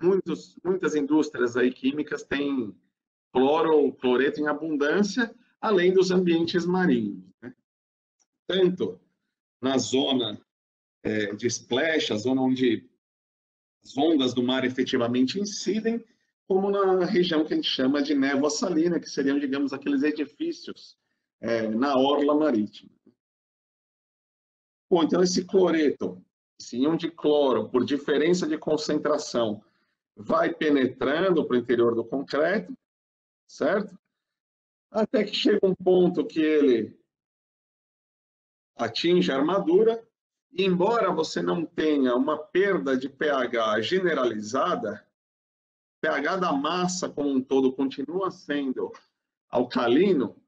[0.00, 2.74] muitos, muitas indústrias aí químicas têm
[3.32, 7.24] cloro cloreto em abundância, além dos ambientes marinhos.
[7.40, 7.54] Né?
[8.46, 9.00] Tanto
[9.60, 10.40] na zona
[11.02, 12.88] é, de splash, a zona onde
[13.82, 16.04] as ondas do mar efetivamente incidem,
[16.46, 20.98] como na região que a gente chama de névoa salina, que seriam, digamos, aqueles edifícios
[21.40, 22.90] é, na orla marítima.
[24.90, 26.22] Bom, então esse cloreto,
[26.60, 29.62] esse íon de cloro, por diferença de concentração,
[30.16, 32.76] vai penetrando para o interior do concreto,
[33.48, 33.98] certo?
[34.90, 37.00] Até que chega um ponto que ele
[38.76, 40.04] atinge a armadura,
[40.52, 45.06] e embora você não tenha uma perda de pH generalizada,
[46.00, 48.90] pH da massa como um todo continua sendo
[49.48, 50.39] alcalino,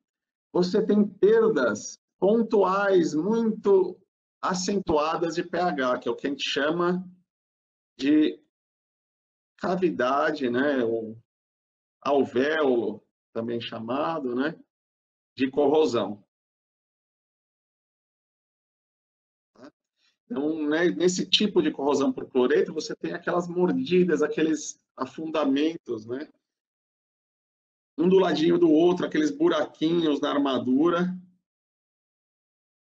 [0.53, 3.99] você tem perdas pontuais muito
[4.41, 7.09] acentuadas de pH, que é o que a gente chama
[7.99, 8.41] de
[9.57, 11.17] cavidade, né, ou
[12.01, 14.59] alvéolo, também chamado, né,
[15.37, 16.23] de corrosão.
[20.25, 26.31] Então, né, nesse tipo de corrosão por cloreto, você tem aquelas mordidas, aqueles afundamentos, né,
[27.97, 31.15] um do ladinho do outro, aqueles buraquinhos na armadura,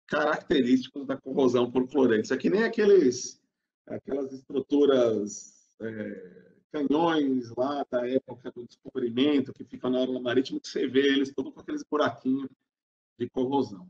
[0.07, 2.25] característicos da corrosão por cloreto.
[2.25, 3.41] Isso aqui nem aqueles,
[3.87, 10.67] aquelas estruturas, é, canhões lá da época do descobrimento, que ficam na orla marítima, que
[10.67, 12.49] você vê eles todos com aqueles buraquinhos
[13.17, 13.89] de corrosão.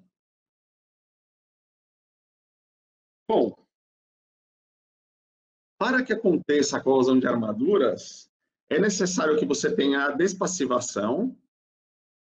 [3.28, 3.56] Bom,
[5.78, 8.31] para que aconteça a corrosão de armaduras,
[8.72, 11.38] é necessário que você tenha a despassivação,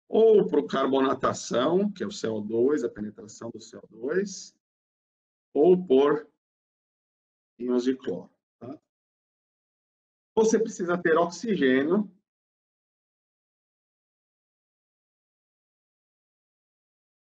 [0.08, 4.56] ou por carbonatação, que é o CO2, a penetração do CO2,
[5.54, 6.26] ou por
[7.60, 8.32] íons de cloro.
[8.60, 8.80] Tá?
[10.34, 12.10] Você precisa ter oxigênio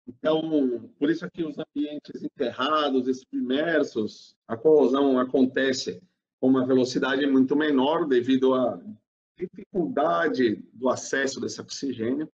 [0.09, 6.03] Então, por isso aqui os ambientes enterrados, submersos, a corrosão acontece
[6.41, 8.81] uma velocidade muito menor devido à
[9.37, 12.31] dificuldade do acesso desse oxigênio.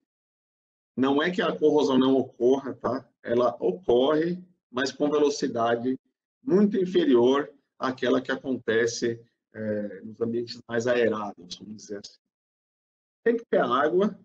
[0.97, 3.09] Não é que a corrosão não ocorra, tá?
[3.23, 4.39] Ela ocorre,
[4.71, 5.99] mas com velocidade
[6.43, 9.21] muito inferior àquela que acontece
[9.55, 12.19] é, nos ambientes mais aerados, vamos dizer assim.
[13.25, 14.19] tem que ter água,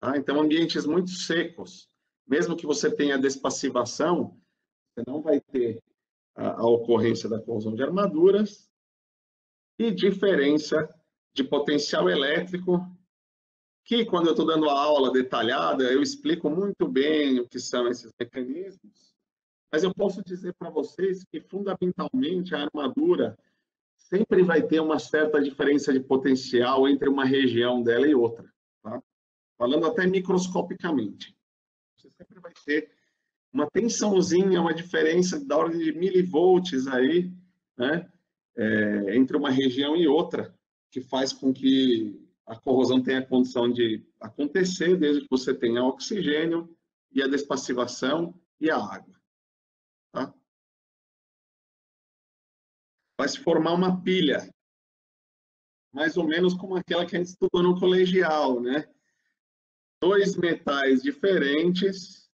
[0.00, 0.16] tá?
[0.16, 1.88] Então, ambientes muito secos,
[2.26, 4.38] mesmo que você tenha despassivação,
[4.94, 5.82] você não vai ter
[6.34, 8.70] a, a ocorrência da corrosão de armaduras
[9.78, 10.88] e diferença
[11.34, 12.80] de potencial elétrico,
[13.84, 17.86] que quando eu estou dando a aula detalhada, eu explico muito bem o que são
[17.86, 19.14] esses mecanismos,
[19.70, 23.38] mas eu posso dizer para vocês que, fundamentalmente, a armadura
[23.96, 28.50] sempre vai ter uma certa diferença de potencial entre uma região dela e outra.
[28.82, 29.02] Tá?
[29.58, 31.36] Falando até microscopicamente.
[31.96, 32.90] Você sempre vai ter
[33.52, 37.32] uma tensãozinha, uma diferença da ordem de milivolts aí,
[37.76, 38.10] né?
[38.56, 40.56] É, entre uma região e outra,
[40.90, 46.74] que faz com que a corrosão tenha condição de acontecer desde que você tenha oxigênio
[47.10, 49.20] e a despassivação e a água.
[50.12, 50.32] Tá?
[53.18, 54.48] Vai se formar uma pilha,
[55.92, 58.88] mais ou menos como aquela que a gente estudou no colegial, né?
[60.00, 62.30] Dois metais diferentes,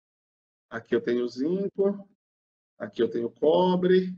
[0.69, 2.09] aqui eu tenho zinco,
[2.79, 4.17] aqui eu tenho cobre,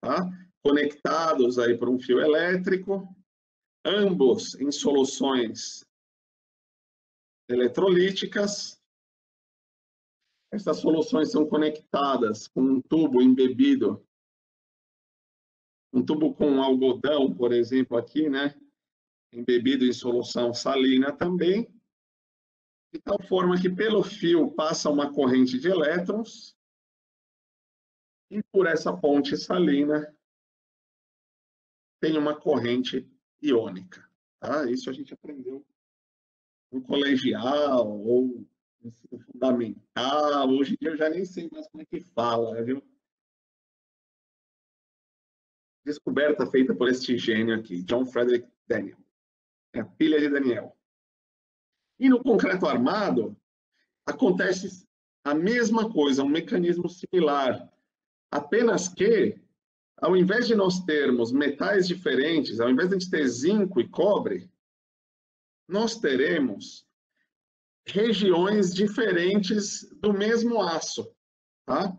[0.00, 0.28] tá?
[0.64, 3.14] Conectados aí por um fio elétrico,
[3.84, 5.84] ambos em soluções
[7.50, 8.80] eletrolíticas.
[10.50, 14.06] Essas soluções são conectadas com um tubo embebido,
[15.92, 18.58] um tubo com algodão, por exemplo, aqui, né?
[19.32, 21.68] Embebido em solução salina também,
[22.92, 26.56] de tal forma que pelo fio passa uma corrente de elétrons
[28.30, 30.14] e por essa ponte salina
[32.04, 34.06] tem uma corrente iônica.
[34.38, 34.70] Tá?
[34.70, 35.66] Isso a gente aprendeu
[36.70, 38.46] no colegial ou
[38.82, 40.50] no ensino fundamental.
[40.50, 42.82] Hoje eu já nem sei mais como é que fala, viu?
[45.82, 48.98] Descoberta feita por este gênio aqui, John Frederick Daniel.
[49.72, 50.76] É a pilha de Daniel.
[51.98, 53.34] E no concreto armado,
[54.04, 54.86] acontece
[55.24, 57.72] a mesma coisa, um mecanismo similar.
[58.30, 59.42] Apenas que
[60.00, 63.88] ao invés de nós termos metais diferentes, ao invés de a gente ter zinco e
[63.88, 64.50] cobre,
[65.68, 66.86] nós teremos
[67.86, 71.10] regiões diferentes do mesmo aço,
[71.66, 71.96] tá?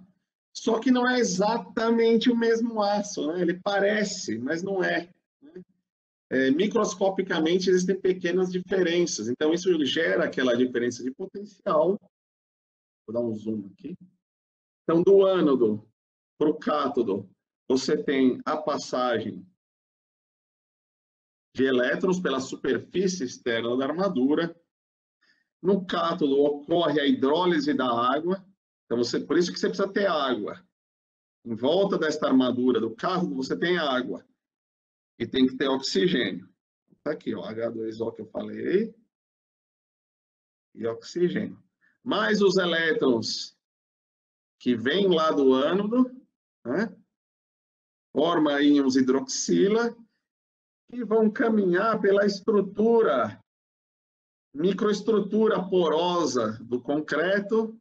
[0.54, 3.42] Só que não é exatamente o mesmo aço, né?
[3.42, 5.10] Ele parece, mas não é.
[5.42, 5.62] Né?
[6.30, 6.52] é.
[6.52, 12.00] Microscopicamente existem pequenas diferenças, então isso gera aquela diferença de potencial.
[13.06, 13.96] Vou dar um zoom aqui.
[14.84, 15.86] Então, do ânodo
[16.38, 17.30] para o cátodo,
[17.68, 19.46] você tem a passagem
[21.54, 24.56] de elétrons pela superfície externa da armadura.
[25.62, 28.46] No cátodo ocorre a hidrólise da água,
[28.86, 30.64] então você, por isso que você precisa ter água.
[31.46, 34.26] Em volta desta armadura do cátodo você tem água
[35.18, 36.48] e tem que ter oxigênio.
[36.92, 38.94] Está aqui, ó, H2O que eu falei
[40.76, 41.64] e oxigênio.
[42.04, 43.58] Mais os elétrons
[44.60, 46.04] que vêm lá do ânodo,
[46.66, 46.94] né?
[48.16, 49.94] Forma íons hidroxila
[50.90, 53.44] e vão caminhar pela estrutura,
[54.56, 57.78] microestrutura porosa do concreto,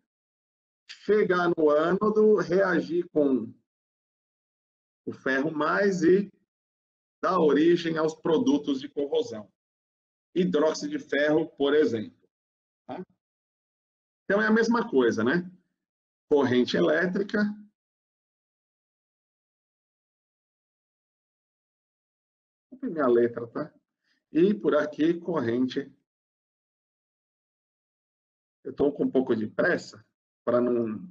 [0.88, 3.54] chegar no ânodo, reagir com
[5.06, 6.28] o ferro mais e
[7.22, 9.48] dar origem aos produtos de corrosão.
[10.34, 12.28] Hidróxido de ferro, por exemplo.
[12.88, 13.00] Tá?
[14.24, 15.48] Então é a mesma coisa, né?
[16.28, 17.44] Corrente elétrica,
[22.90, 23.72] minha letra, tá?
[24.32, 25.92] E por aqui, corrente.
[28.64, 30.04] Eu estou com um pouco de pressa
[30.44, 31.08] para não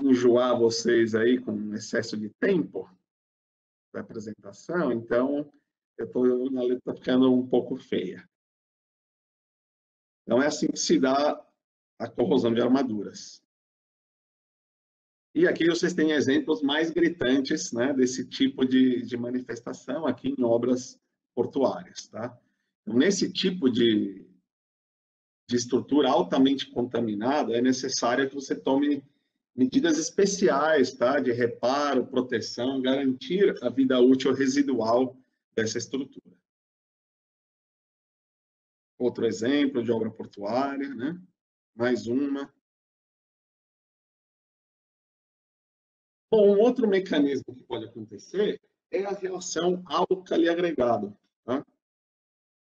[0.00, 2.90] enjoar vocês aí com excesso de tempo
[3.92, 5.50] da apresentação, então
[5.96, 8.28] eu tô, a letra está ficando um pouco feia.
[10.26, 11.42] Não é assim que se dá
[11.98, 13.42] a corrosão de armaduras.
[15.36, 20.42] E aqui vocês têm exemplos mais gritantes né, desse tipo de, de manifestação aqui em
[20.42, 20.98] obras
[21.34, 22.08] portuárias.
[22.08, 22.34] Tá?
[22.80, 24.26] Então, nesse tipo de,
[25.46, 29.04] de estrutura altamente contaminada, é necessário que você tome
[29.54, 35.18] medidas especiais tá, de reparo, proteção, garantir a vida útil residual
[35.54, 36.34] dessa estrutura.
[38.98, 41.20] Outro exemplo de obra portuária, né?
[41.74, 42.50] mais uma.
[46.30, 48.60] Bom, um outro mecanismo que pode acontecer
[48.90, 51.16] é a relação álcali agregado.
[51.44, 51.64] Tá?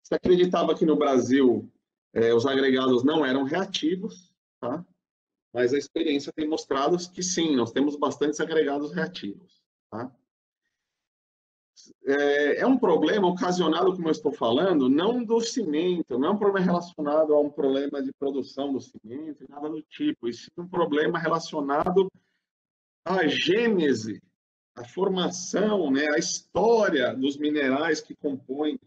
[0.01, 1.71] Você acreditava que no Brasil
[2.13, 4.85] eh, os agregados não eram reativos, tá?
[5.53, 9.61] mas a experiência tem mostrado que sim, nós temos bastantes agregados reativos.
[9.89, 10.11] Tá?
[12.05, 16.37] é, é, um problema ocasionado, como eu estou falando, não do cimento, não é um
[16.37, 20.27] problema relacionado a um problema de produção do cimento, nada do tipo.
[20.27, 22.11] Isso é um problema relacionado
[23.05, 24.21] à gênese,
[24.75, 28.79] à formação, né, à história dos minerais que compõem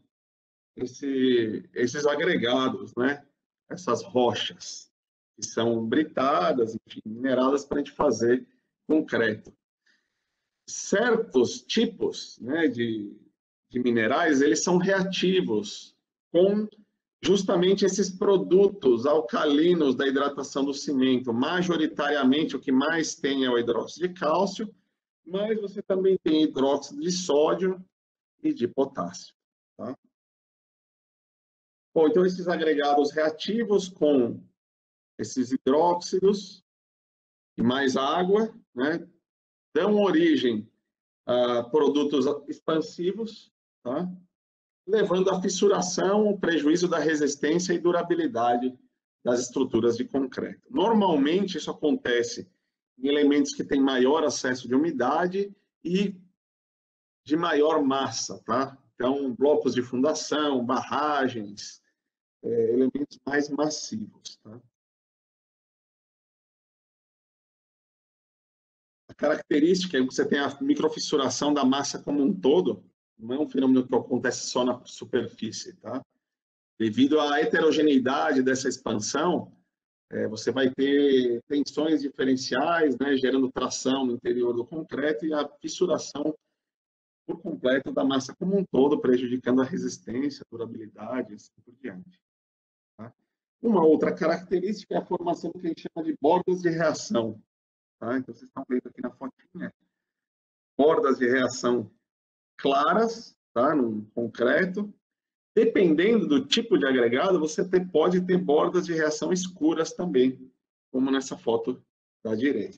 [0.77, 3.25] esse, esses agregados, né,
[3.69, 4.91] essas rochas,
[5.37, 8.47] que são britadas, enfim, mineradas para a gente fazer
[8.87, 9.53] concreto.
[10.69, 13.17] Certos tipos né, de,
[13.71, 15.97] de minerais, eles são reativos
[16.33, 16.69] com
[17.27, 21.35] justamente esses produtos alcalinos da hidratação do cimento.
[21.35, 24.73] Majoritariamente, o que mais tem é o hidróxido de cálcio,
[25.27, 27.85] mas você também tem hidróxido de sódio
[28.43, 29.35] e de potássio.
[29.77, 29.99] Tá?
[31.93, 34.41] Bom, então, esses agregados reativos com
[35.19, 36.63] esses hidróxidos
[37.59, 39.05] e mais água, né,
[39.75, 40.71] dão origem
[41.27, 43.51] a produtos expansivos,
[43.83, 44.09] tá?
[44.87, 48.77] Levando à fissuração, o prejuízo da resistência e durabilidade
[49.25, 50.63] das estruturas de concreto.
[50.71, 52.49] Normalmente, isso acontece
[52.99, 56.15] em elementos que têm maior acesso de umidade e
[57.25, 58.79] de maior massa, tá?
[58.95, 61.83] Então, blocos de fundação, barragens,
[62.43, 64.61] é, elementos mais massivos, tá?
[69.17, 72.85] característica é que você tem a microfissuração da massa como um todo,
[73.19, 76.05] não é um fenômeno que acontece só na superfície, tá?
[76.79, 79.53] Devido à heterogeneidade dessa expansão,
[80.11, 85.49] é, você vai ter tensões diferenciais, né, gerando tração no interior do concreto e a
[85.61, 86.37] fissuração
[87.27, 91.75] por completo da massa como um todo, prejudicando a resistência, a durabilidade e assim por
[91.75, 92.21] diante.
[92.97, 93.13] Tá?
[93.61, 97.43] Uma outra característica é a formação do que a gente chama de bordas de reação.
[97.99, 98.17] Tá?
[98.19, 99.75] Então, vocês estão vendo aqui na fotinha,
[100.79, 101.91] bordas de reação
[102.57, 103.75] claras, tá?
[103.75, 104.93] no concreto.
[105.55, 110.53] Dependendo do tipo de agregado, você ter, pode ter bordas de reação escuras também,
[110.91, 111.83] como nessa foto
[112.23, 112.77] da direita.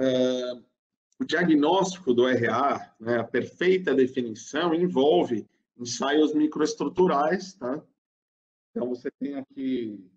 [0.00, 0.52] É,
[1.20, 5.46] o diagnóstico do RA, né, a perfeita definição, envolve
[5.76, 7.84] ensaios microestruturais, tá?
[8.70, 10.10] Então, você tem aqui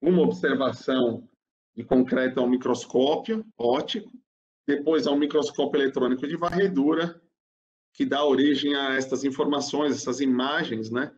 [0.00, 1.28] uma observação
[1.74, 4.10] de concreto ao microscópio óptico,
[4.66, 7.20] depois ao microscópio eletrônico de varredura,
[7.92, 11.16] que dá origem a estas informações, essas imagens, né?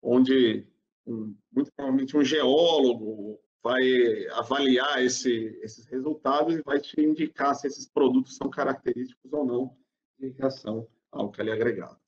[0.00, 0.66] Onde,
[1.06, 7.66] um, muito provavelmente, um geólogo vai avaliar esse, esses resultados e vai te indicar se
[7.66, 9.76] esses produtos são característicos ou não
[10.18, 11.98] de reação ao que agregado.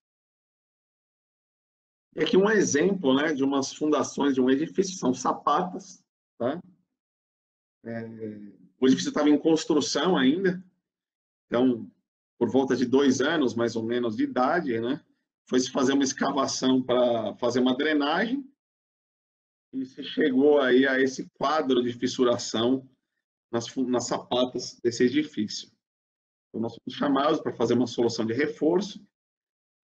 [2.16, 6.02] E aqui um exemplo né, de umas fundações de um edifício, são sapatas.
[6.38, 6.60] Tá?
[7.84, 8.08] É,
[8.80, 10.62] o edifício estava em construção ainda,
[11.46, 11.90] então,
[12.38, 15.04] por volta de dois anos, mais ou menos, de idade, né,
[15.48, 18.44] foi se fazer uma escavação para fazer uma drenagem
[19.72, 22.88] e se chegou aí a esse quadro de fissuração
[23.52, 25.70] nas, nas sapatas desse edifício.
[26.48, 29.04] Então, nós fomos chamados para fazer uma solução de reforço.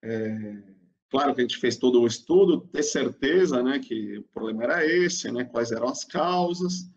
[0.03, 0.77] É,
[1.09, 4.85] Claro que a gente fez todo o estudo, ter certeza né, que o problema era
[4.85, 6.91] esse, né, quais eram as causas.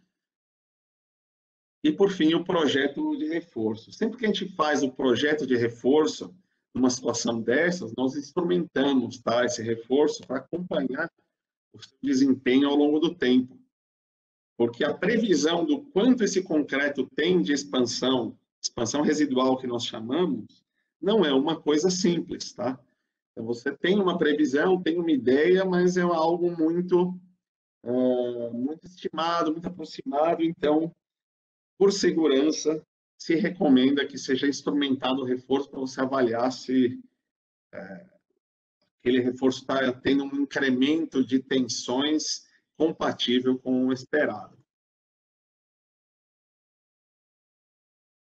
[1.83, 3.93] E, por fim, o projeto de reforço.
[3.93, 6.35] Sempre que a gente faz o projeto de reforço,
[6.75, 11.11] numa situação dessas, nós instrumentamos tá, esse reforço para acompanhar
[11.73, 13.59] o seu desempenho ao longo do tempo.
[14.57, 20.63] Porque a previsão do quanto esse concreto tem de expansão, expansão residual que nós chamamos,
[21.01, 22.79] não é uma coisa simples, tá?
[23.33, 27.19] Então, você tem uma previsão, tem uma ideia, mas é algo muito,
[28.53, 30.43] muito estimado, muito aproximado.
[30.43, 30.95] Então,
[31.81, 37.01] por segurança, se recomenda que seja instrumentado o reforço para você avaliar se
[37.75, 38.11] uh,
[38.99, 44.63] aquele reforço está tendo um incremento de tensões compatível com o esperado.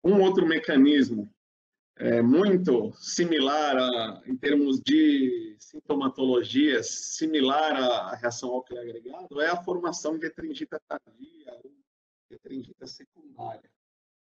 [0.01, 1.29] Um outro mecanismo
[1.97, 9.61] é, muito similar a, em termos de sintomatologias, similar à reação ao agregado, é a
[9.61, 11.61] formação de etringita tardia
[12.33, 13.69] ou etringita secundária.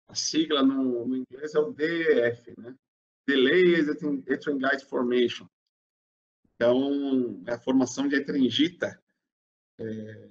[0.06, 2.74] A sigla no, no inglês é o DEF, né?
[3.26, 3.90] Delayed
[4.26, 5.46] Etringite Formation.
[6.54, 9.00] Então, é a formação de etringita
[9.78, 10.28] é,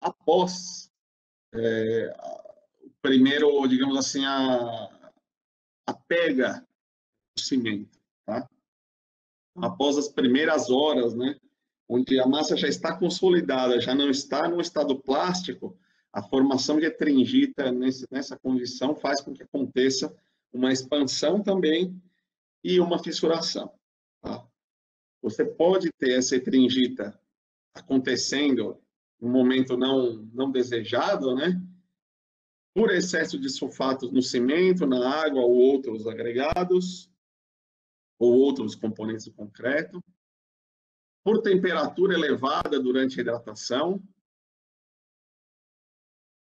[0.00, 0.92] após
[1.54, 2.14] é,
[2.82, 5.12] o primeiro, digamos assim, a,
[5.86, 6.66] a pega
[7.34, 8.48] do cimento, tá?
[9.56, 11.40] Após as primeiras horas, né,
[11.88, 15.76] onde a massa já está consolidada, já não está no estado plástico,
[16.12, 16.86] a formação de
[17.72, 20.14] nesse, nessa condição faz com que aconteça
[20.52, 22.00] uma expansão também
[22.64, 23.72] e uma fissuração.
[24.20, 24.44] Tá?
[25.22, 27.18] Você pode ter essa etringita
[27.74, 28.80] acontecendo
[29.20, 31.60] um momento não, não desejado, né?
[32.74, 37.10] Por excesso de sulfatos no cimento, na água ou outros agregados,
[38.18, 40.02] ou outros componentes do concreto.
[41.22, 44.02] Por temperatura elevada durante a hidratação,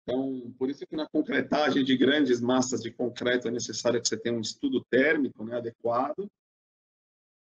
[0.07, 4.15] então, por isso que na concretagem de grandes massas de concreto é necessário que você
[4.15, 6.31] tenha um estudo térmico né, adequado,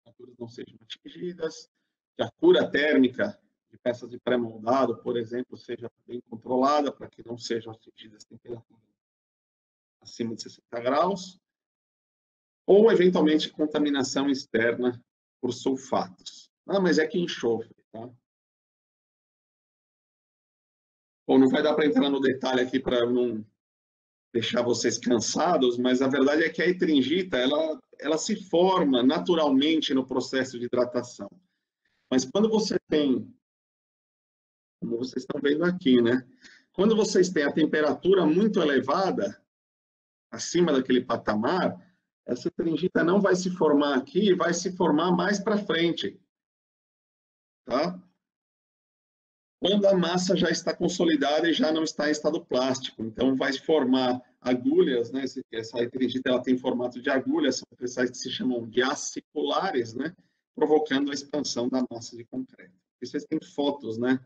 [0.05, 1.71] temperaturas não sejam atingidas,
[2.15, 3.41] que a cura térmica
[3.71, 8.83] de peças de pré-moldado, por exemplo, seja bem controlada para que não sejam atingidas temperaturas
[10.03, 11.41] acima de 60 graus,
[12.67, 15.03] ou eventualmente contaminação externa
[15.41, 16.51] por sulfatos.
[16.67, 18.11] Ah, mas é que enxofre, tá?
[21.31, 23.47] Bom, não vai dar para entrar no detalhe aqui para não
[24.35, 29.95] deixar vocês cansados, mas a verdade é que a etringita, ela, ela se forma naturalmente
[29.95, 31.31] no processo de hidratação.
[32.11, 33.33] Mas quando você tem,
[34.81, 36.27] como vocês estão vendo aqui, né?
[36.73, 39.41] Quando vocês têm a temperatura muito elevada,
[40.33, 41.79] acima daquele patamar,
[42.27, 46.21] essa etringita não vai se formar aqui, vai se formar mais para frente.
[47.65, 48.03] Tá?
[49.61, 53.05] Quando a massa já está consolidada e já não está em estado plástico.
[53.05, 55.25] Então, vai formar agulhas, né?
[55.53, 60.17] Essa etringita ela tem formato de agulhas, são cristais que se chamam diaciculares, né?
[60.55, 62.73] Provocando a expansão da massa de concreto.
[63.03, 64.19] E vocês têm fotos, né?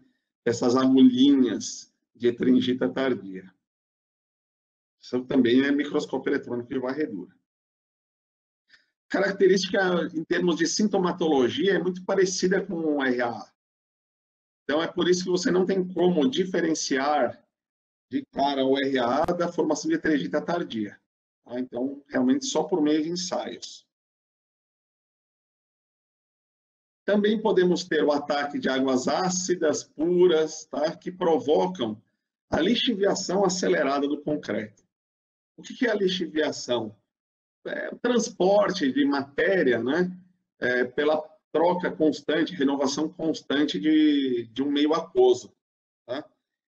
[0.47, 3.53] Dessas agulhinhas de etringita tardia.
[5.03, 7.35] Isso também é microscópio eletrônico de varredura.
[9.09, 13.53] Característica em termos de sintomatologia é muito parecida com o RAA.
[14.64, 17.42] Então, é por isso que você não tem como diferenciar
[18.10, 21.00] de cara o RA da formação de heterogênea tardia.
[21.44, 21.60] Tá?
[21.60, 23.86] Então, realmente só por meio de ensaios.
[27.04, 30.96] Também podemos ter o ataque de águas ácidas puras, tá?
[30.96, 32.00] que provocam
[32.50, 34.82] a lixiviação acelerada do concreto.
[35.56, 36.96] O que é a lixiviação?
[37.66, 40.16] É o transporte de matéria né?
[40.58, 41.18] É, pela
[41.55, 45.55] troca constante, renovação constante de, de um meio aquoso.
[46.05, 46.28] Tá?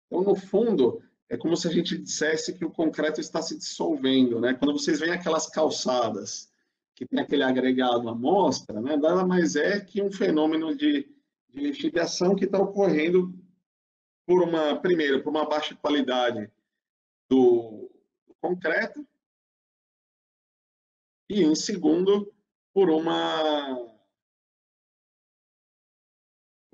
[0.06, 4.38] Então, no fundo, é como se a gente dissesse que o concreto está se dissolvendo.
[4.38, 4.52] Né?
[4.52, 6.52] Quando vocês veem aquelas calçadas
[6.94, 8.98] que tem aquele agregado amostra, né?
[8.98, 11.08] nada mais é que um fenômeno de,
[11.48, 13.34] de lixiviação que está ocorrendo
[14.26, 16.50] por uma, primeiro, por uma baixa qualidade
[17.30, 17.90] do,
[18.26, 19.06] do concreto,
[21.30, 22.30] e em segundo,
[22.74, 23.95] por uma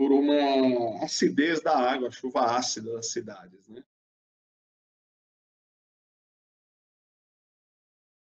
[0.03, 3.69] por uma acidez da água, chuva ácida das cidades.
[3.69, 3.85] Né?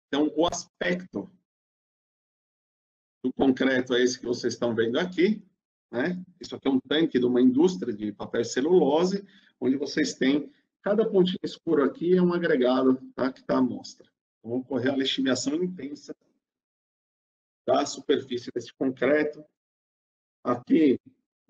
[0.07, 1.33] Então, o aspecto
[3.25, 5.43] do concreto é esse que vocês estão vendo aqui.
[5.91, 6.23] Né?
[6.39, 9.27] Isso aqui é um tanque de uma indústria de papel celulose,
[9.59, 10.53] onde vocês têm,
[10.83, 13.33] cada pontinho escuro aqui é um agregado tá?
[13.33, 14.07] que está à mostra.
[14.41, 16.15] Então, ocorrer a lixiviação intensa
[17.67, 19.43] da superfície desse concreto.
[20.45, 21.01] Aqui,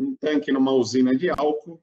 [0.03, 1.83] um tanque numa usina de álcool.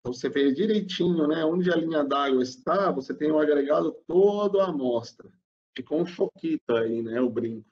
[0.00, 4.60] Então, você vê direitinho né, onde a linha d'água está, você tem um agregado todo
[4.60, 5.30] à amostra.
[5.76, 7.68] Ficou um choquito aí, né, o brinco.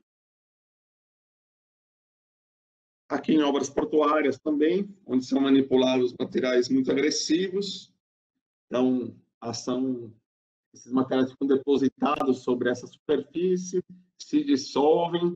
[3.09, 7.91] Aqui em obras portuárias também, onde são manipulados materiais muito agressivos.
[8.67, 10.13] Então, ação,
[10.75, 13.83] esses materiais ficam depositados sobre essa superfície,
[14.19, 15.35] se dissolvem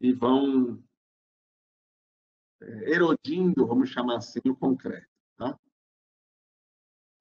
[0.00, 0.82] e vão
[2.60, 5.08] erodindo, vamos chamar assim, o concreto.
[5.36, 5.58] Tá?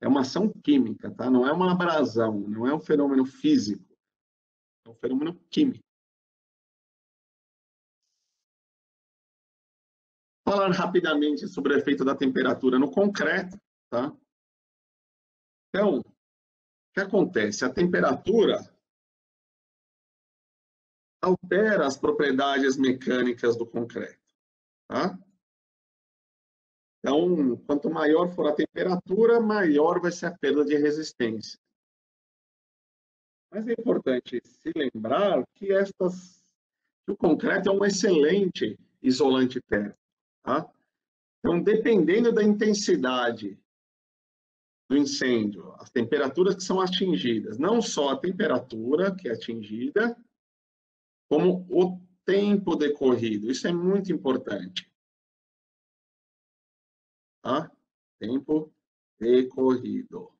[0.01, 1.29] É uma ação química, tá?
[1.29, 3.95] não é uma abrasão, não é um fenômeno físico,
[4.85, 5.83] é um fenômeno químico.
[10.45, 13.57] Falar rapidamente sobre o efeito da temperatura no concreto.
[13.89, 14.15] Tá?
[15.69, 16.03] Então, o
[16.93, 17.63] que acontece?
[17.63, 18.59] A temperatura
[21.21, 24.22] altera as propriedades mecânicas do concreto.
[24.87, 25.17] Tá?
[26.99, 31.59] Então, quanto maior for a temperatura, maior vai ser a perda de resistência.
[33.51, 36.41] Mas é importante se lembrar que, estas,
[37.05, 39.99] que o concreto é um excelente isolante térmico.
[40.43, 40.67] Tá?
[41.39, 43.59] Então, dependendo da intensidade
[44.89, 50.17] do incêndio, as temperaturas que são atingidas, não só a temperatura que é atingida,
[51.29, 53.49] como o tempo decorrido.
[53.49, 54.91] Isso é muito importante.
[57.41, 57.71] Tá?
[58.19, 58.73] Tempo
[59.19, 60.31] decorrido.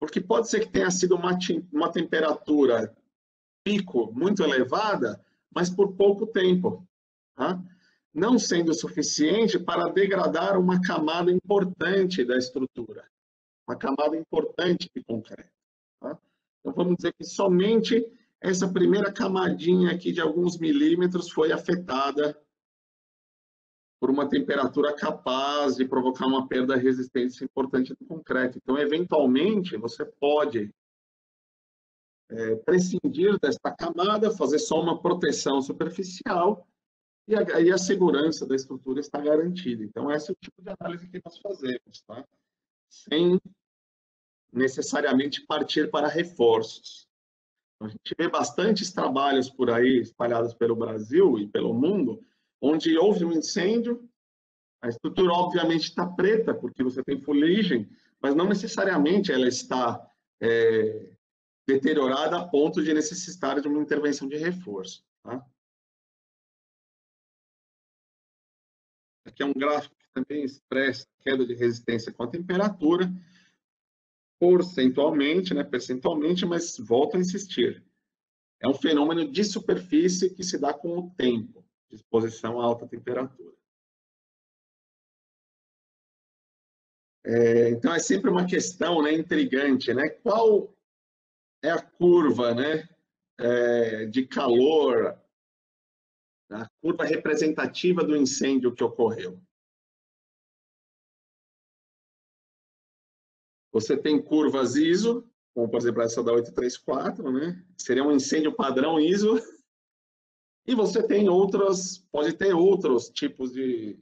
[0.00, 1.38] Porque pode ser que tenha sido uma,
[1.72, 2.92] uma temperatura
[3.64, 5.24] pico muito elevada,
[5.54, 6.84] mas por pouco tempo,
[7.36, 7.62] tá?
[8.12, 13.08] não sendo suficiente para degradar uma camada importante da estrutura,
[13.66, 15.52] uma camada importante de concreto.
[16.00, 16.18] Tá?
[16.62, 18.06] Então, vamos dizer que somente
[18.40, 22.40] essa primeira camadinha aqui de alguns milímetros foi afetada
[24.00, 28.58] por uma temperatura capaz de provocar uma perda de resistência importante do concreto.
[28.58, 30.72] Então, eventualmente, você pode
[32.30, 36.66] é, prescindir desta camada, fazer só uma proteção superficial
[37.28, 39.84] e a, e a, segurança da estrutura está garantida.
[39.84, 42.24] Então, esse é o tipo de análise que nós fazemos, tá?
[42.88, 43.40] sem
[44.52, 47.08] necessariamente partir para reforços.
[47.80, 52.24] A gente vê bastantes trabalhos por aí espalhados pelo Brasil e pelo mundo,
[52.60, 54.08] onde houve um incêndio,
[54.80, 57.88] a estrutura obviamente está preta, porque você tem fuligem,
[58.20, 60.08] mas não necessariamente ela está
[60.40, 61.16] é,
[61.66, 65.04] deteriorada a ponto de necessitar de uma intervenção de reforço.
[65.22, 65.44] Tá?
[69.24, 73.10] Aqui é um gráfico que também expressa queda de resistência com a temperatura,
[74.42, 77.80] porcentualmente, né, percentualmente, mas volto a insistir.
[78.60, 82.84] É um fenômeno de superfície que se dá com o tempo, de exposição a alta
[82.84, 83.52] temperatura.
[87.24, 90.08] É, então, é sempre uma questão né, intrigante, né?
[90.08, 90.76] Qual
[91.62, 92.88] é a curva né,
[93.38, 95.16] é, de calor,
[96.50, 99.40] a curva representativa do incêndio que ocorreu?
[103.72, 107.64] Você tem curvas ISO, como por exemplo essa da 834, né?
[107.76, 109.34] Seria um incêndio padrão ISO.
[110.64, 113.98] E você tem outras, pode ter outros tipos de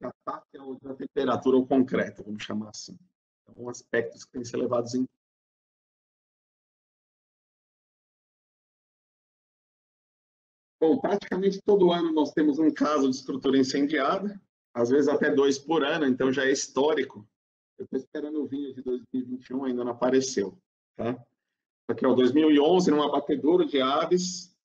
[0.00, 2.96] ataque a temperatura ou concreto, vamos chamar assim.
[3.42, 5.04] Então, aspectos que têm que ser levados em
[10.80, 14.40] Bom, praticamente todo ano nós temos um caso de estrutura incendiada,
[14.72, 17.28] às vezes até dois por ano, então já é histórico
[17.78, 20.58] eu estou esperando o vinho de 2021, ainda não apareceu.
[20.96, 21.16] Tá?
[21.88, 24.56] Aqui, ó, 2011, num abatedouro de aves,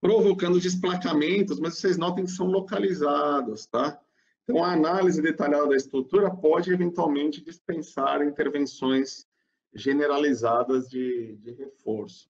[0.00, 4.00] provocando desplacamentos, mas vocês notem que são localizados, tá?
[4.42, 9.28] Então, a análise detalhada da estrutura pode, eventualmente, dispensar intervenções
[9.72, 12.28] generalizadas de, de reforço.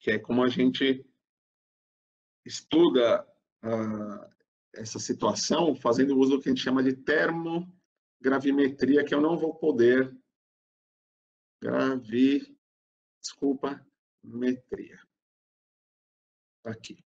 [0.00, 1.04] Que é como a gente
[2.44, 3.26] estuda
[3.64, 4.35] uh,
[4.76, 9.54] essa situação fazendo uso do que a gente chama de termogravimetria, que eu não vou
[9.54, 10.14] poder
[11.60, 12.56] gravi,
[13.20, 13.84] desculpa,
[14.22, 15.00] metria.
[16.64, 17.04] Aqui.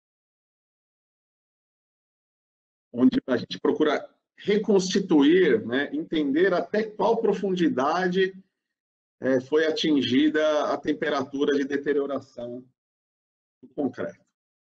[2.92, 8.34] Onde a gente procura reconstituir, né, entender até qual profundidade
[9.20, 12.64] é, foi atingida a temperatura de deterioração
[13.62, 14.24] do concreto.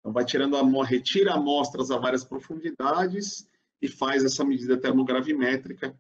[0.05, 3.49] Então, vai tirando a, retira amostras a várias profundidades
[3.81, 5.99] e faz essa medida termogravimétrica,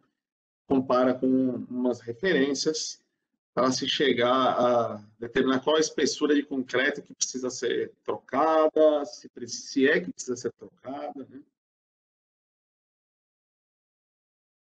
[0.66, 1.26] compara com
[1.70, 3.02] umas referências
[3.54, 9.30] para se chegar a determinar qual a espessura de concreto que precisa ser trocada, se,
[9.46, 11.26] se é que precisa ser trocada.
[11.26, 11.40] Né?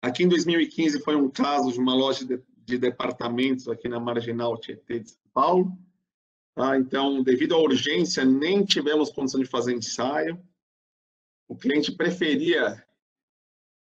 [0.01, 4.57] Aqui em 2015 foi um caso de uma loja de, de departamentos aqui na Marginal
[4.57, 5.79] Tietê de São Paulo,
[6.59, 6.77] Tá?
[6.77, 10.45] Então, devido à urgência, nem tivemos condição de fazer ensaio.
[11.47, 12.85] O cliente preferia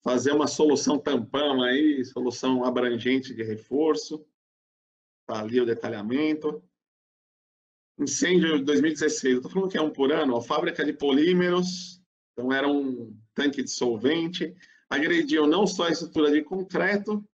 [0.03, 4.27] fazer uma solução tampão aí, solução abrangente de reforço.
[5.21, 6.61] Está ali o detalhamento.
[7.97, 12.03] Incêndio de 2016, eu estou falando que é um por ano, a fábrica de polímeros,
[12.33, 14.53] então era um tanque de solvente,
[14.91, 17.25] agrediu não só a estrutura de concreto,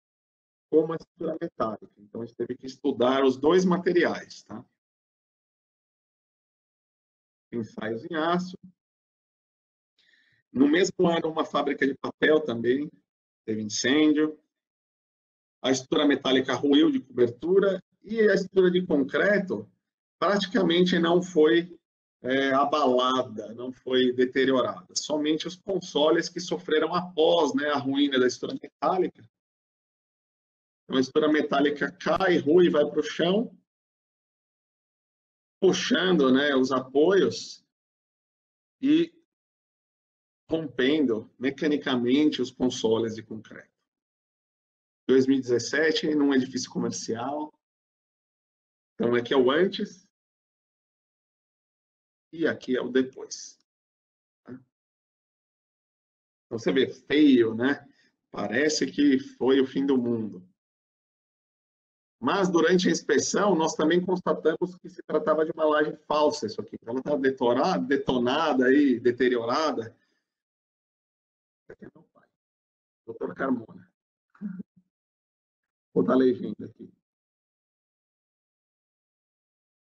[0.71, 1.91] como a estrutura metálica.
[1.97, 4.63] Então, a gente teve que estudar os dois materiais, tá?
[7.53, 8.57] Ensaios em aço.
[10.53, 12.91] No mesmo ano, uma fábrica de papel também
[13.45, 14.39] teve incêndio.
[15.63, 19.71] A estrutura metálica ruiu de cobertura e a estrutura de concreto
[20.19, 21.79] praticamente não foi
[22.23, 24.95] é, abalada, não foi deteriorada.
[24.95, 29.23] Somente os consoles que sofreram após né, a ruína da estrutura metálica.
[30.85, 33.57] Então, a estrutura metálica cai, rui, vai para o chão
[35.61, 37.63] puxando né, os apoios
[38.81, 39.13] e
[40.51, 43.71] rompendo mecanicamente os consoles de concreto.
[45.07, 47.53] 2017, num edifício comercial.
[48.95, 50.09] Então, aqui é o antes
[52.33, 53.59] e aqui é o depois.
[54.45, 54.53] Tá?
[56.47, 57.87] Então, você vê feio, né?
[58.31, 60.50] Parece que foi o fim do mundo.
[62.21, 66.61] Mas durante a inspeção, nós também constatamos que se tratava de uma laje falsa, isso
[66.61, 66.77] aqui.
[66.85, 69.97] Ela estava detonada, detonada e deteriorada.
[71.67, 72.29] Aqui é meu pai,
[73.07, 73.91] doutor Carmona.
[75.95, 76.93] Vou dar legenda aqui.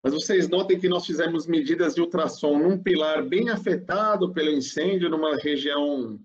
[0.03, 5.09] Mas vocês notem que nós fizemos medidas de ultrassom num pilar bem afetado pelo incêndio,
[5.09, 6.21] numa região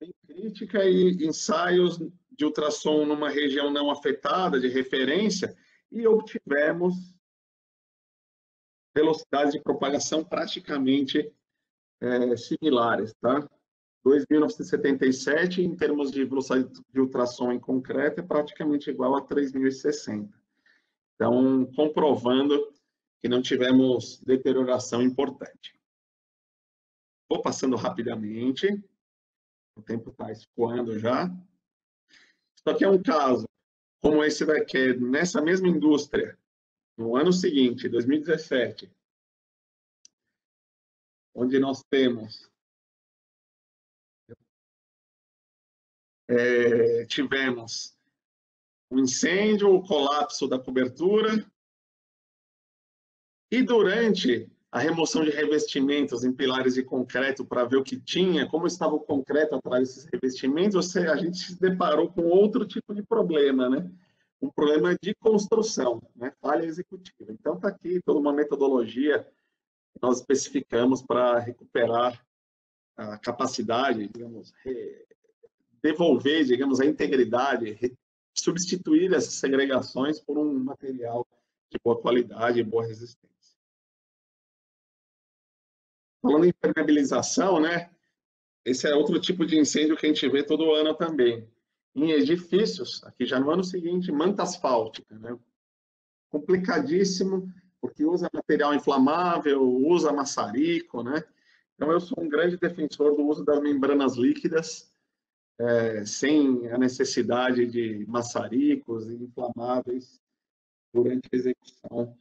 [0.00, 2.00] bem crítica, e ensaios
[2.30, 5.56] de ultrassom numa região não afetada, de referência,
[5.90, 6.94] e obtivemos
[8.94, 11.32] velocidades de propagação praticamente
[12.00, 13.48] é, similares, tá?
[14.04, 20.28] 2.977, em termos de velocidade de ultrassom em concreto, é praticamente igual a 3.060.
[21.14, 22.72] Então, comprovando
[23.20, 25.78] que não tivemos deterioração importante.
[27.28, 28.66] Vou passando rapidamente,
[29.76, 31.30] o tempo está escoando já.
[32.66, 33.48] Só que é um caso
[34.00, 36.38] como esse daqui, nessa mesma indústria,
[36.96, 38.90] no ano seguinte, 2017,
[41.34, 42.50] onde nós temos
[46.28, 47.96] é, tivemos
[48.90, 51.44] um incêndio, o colapso da cobertura,
[53.50, 58.46] e durante a remoção de revestimentos em pilares de concreto para ver o que tinha,
[58.48, 63.02] como estava o concreto atrás desses revestimentos, a gente se deparou com outro tipo de
[63.02, 63.90] problema, né?
[64.40, 66.32] Um problema de construção, né?
[66.40, 67.32] Falha executiva.
[67.32, 69.26] Então está aqui toda uma metodologia
[69.92, 72.24] que nós especificamos para recuperar
[72.96, 74.52] a capacidade, digamos,
[75.82, 77.76] devolver, digamos, a integridade,
[78.36, 81.26] substituir essas segregações por um material
[81.70, 83.39] de boa qualidade e boa resistência.
[86.22, 87.90] Falando em impermeabilização, né?
[88.64, 91.48] Esse é outro tipo de incêndio que a gente vê todo ano também.
[91.94, 95.36] Em edifícios, aqui já no ano seguinte, manta asfáltica, né?
[96.28, 101.24] Complicadíssimo, porque usa material inflamável, usa maçarico, né?
[101.74, 104.92] Então, eu sou um grande defensor do uso das membranas líquidas,
[105.58, 110.20] é, sem a necessidade de maçaricos e inflamáveis
[110.92, 112.16] durante a execução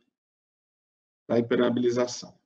[1.27, 2.38] da impermeabilização.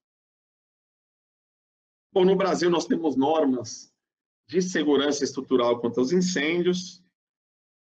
[2.13, 3.91] Bom, no Brasil nós temos normas
[4.47, 7.03] de segurança estrutural contra os incêndios.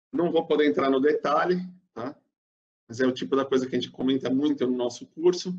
[0.10, 1.58] Não vou poder entrar no detalhe,
[1.94, 2.18] tá?
[2.88, 5.54] Mas é o tipo da coisa que a gente comenta muito no nosso curso.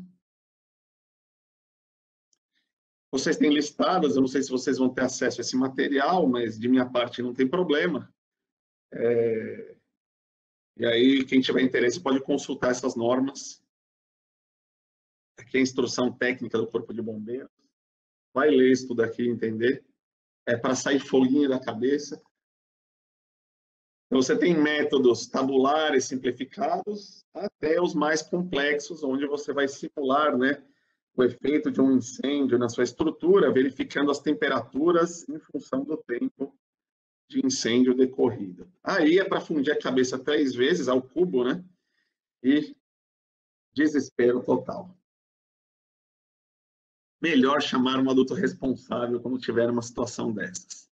[3.11, 6.57] Vocês têm listadas, eu não sei se vocês vão ter acesso a esse material, mas
[6.57, 8.11] de minha parte não tem problema.
[8.91, 9.77] É...
[10.77, 13.63] E aí, quem tiver interesse pode consultar essas normas.
[15.37, 17.52] Aqui é a instrução técnica do Corpo de Bombeiros
[18.33, 19.85] vai ler isso tudo aqui entender.
[20.45, 22.21] É para sair foguinho da cabeça.
[24.07, 30.63] Então, você tem métodos tabulares simplificados até os mais complexos, onde você vai simular né,
[31.15, 36.53] o efeito de um incêndio na sua estrutura, verificando as temperaturas em função do tempo
[37.29, 38.71] de incêndio decorrido.
[38.83, 41.63] Aí é para fundir a cabeça três vezes ao cubo, né?
[42.43, 42.75] E
[43.73, 44.95] desespero total
[47.23, 50.89] melhor chamar um adulto responsável quando tiver uma situação dessas.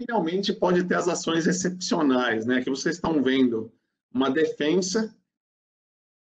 [0.00, 2.62] Finalmente, pode ter as ações excepcionais, né?
[2.62, 3.72] Que vocês estão vendo
[4.14, 5.12] uma defensa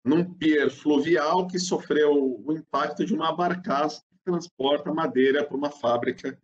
[0.03, 5.71] num pier fluvial que sofreu o impacto de uma barcaça que transporta madeira para uma
[5.71, 6.41] fábrica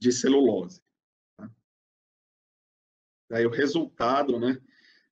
[0.00, 0.80] de celulose.
[1.36, 1.50] Tá?
[3.28, 4.60] Daí o resultado, né?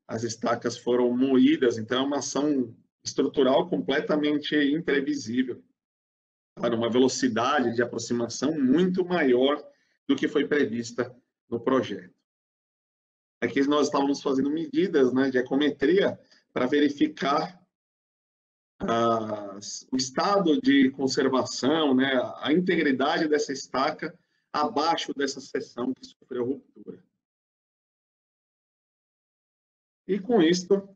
[0.07, 5.62] As estacas foram moídas, então é uma ação estrutural completamente imprevisível,
[6.55, 9.62] para uma velocidade de aproximação muito maior
[10.07, 11.14] do que foi prevista
[11.48, 12.14] no projeto.
[13.40, 16.18] Aqui nós estávamos fazendo medidas né, de ecometria
[16.53, 17.61] para verificar
[18.78, 24.16] as, o estado de conservação, né, a integridade dessa estaca
[24.53, 27.03] abaixo dessa seção que sofreu ruptura.
[30.07, 30.88] E com isto,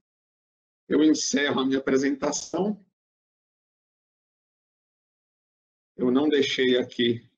[0.88, 2.84] eu encerro a minha apresentação.
[5.96, 7.28] Eu não deixei aqui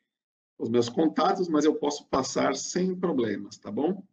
[0.59, 4.07] os meus contatos, mas eu posso passar sem problemas, tá bom?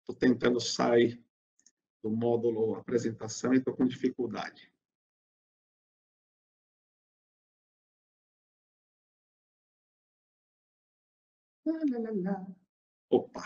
[0.00, 1.22] Estou tentando sair
[2.02, 4.72] do módulo apresentação e estou com dificuldade.
[13.10, 13.42] Opa,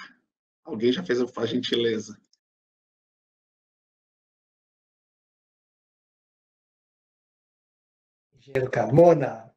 [0.65, 2.22] alguém já fez a gentileza.
[8.43, 9.55] Engenheiro Carmona,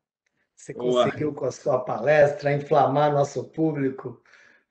[0.55, 4.21] Você conseguiu, com a sua palestra, inflamar nosso público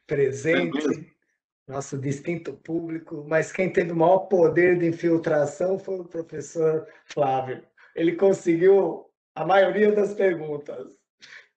[0.07, 1.17] presente,
[1.67, 7.67] nosso distinto público, mas quem teve o maior poder de infiltração foi o professor Flávio.
[7.97, 10.97] Ele conseguiu a maioria das perguntas.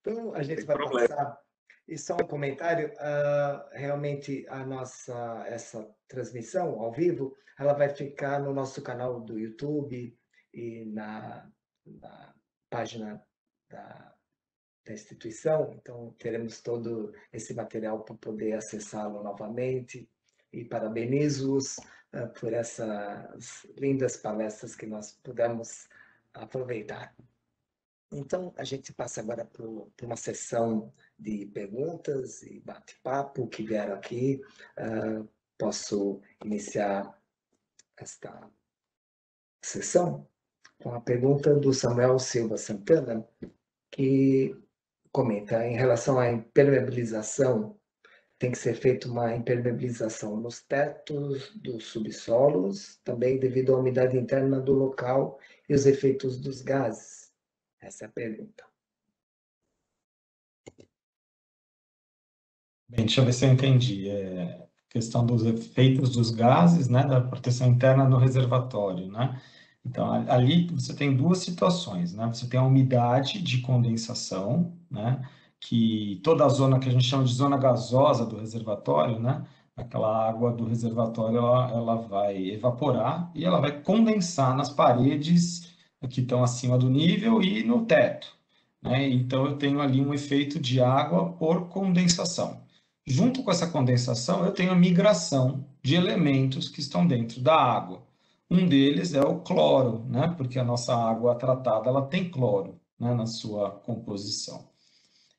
[0.02, 1.08] Então, a gente vai problema.
[1.08, 1.40] passar.
[1.88, 8.40] E só um comentário, uh, realmente a nossa essa transmissão ao vivo, ela vai ficar
[8.40, 10.18] no nosso canal do YouTube
[10.54, 11.50] e na,
[11.86, 12.37] na
[12.70, 13.22] página
[13.70, 14.14] da,
[14.86, 20.10] da instituição, então teremos todo esse material para poder acessá-lo novamente
[20.52, 25.88] e parabenizo-os uh, por essas lindas palestras que nós pudemos
[26.34, 27.16] aproveitar.
[28.12, 34.42] Então, a gente passa agora para uma sessão de perguntas e bate-papo que vieram aqui.
[34.78, 37.22] Uh, posso iniciar
[37.98, 38.50] esta
[39.62, 40.26] sessão
[40.80, 43.28] com a pergunta do Samuel Silva Santana,
[43.92, 44.56] que
[45.12, 47.78] comenta em relação à impermeabilização,
[48.40, 54.60] tem que ser feita uma impermeabilização nos tetos dos subsolos, também devido à umidade interna
[54.60, 57.32] do local e os efeitos dos gases.
[57.82, 58.64] Essa é a pergunta.
[62.88, 64.10] Bem, deixa eu ver se eu entendi.
[64.10, 69.42] É questão dos efeitos dos gases, né, da proteção interna do reservatório, né?
[69.90, 72.28] Então, ali você tem duas situações, né?
[72.28, 75.22] Você tem a umidade de condensação, né?
[75.60, 79.46] Que toda a zona que a gente chama de zona gasosa do reservatório, né?
[79.76, 85.74] Aquela água do reservatório, ela, ela vai evaporar e ela vai condensar nas paredes
[86.10, 88.28] que estão acima do nível e no teto,
[88.82, 89.08] né?
[89.10, 92.62] Então, eu tenho ali um efeito de água por condensação.
[93.06, 98.07] Junto com essa condensação, eu tenho a migração de elementos que estão dentro da água.
[98.50, 100.34] Um deles é o cloro, né?
[100.38, 103.14] porque a nossa água tratada ela tem cloro né?
[103.14, 104.70] na sua composição.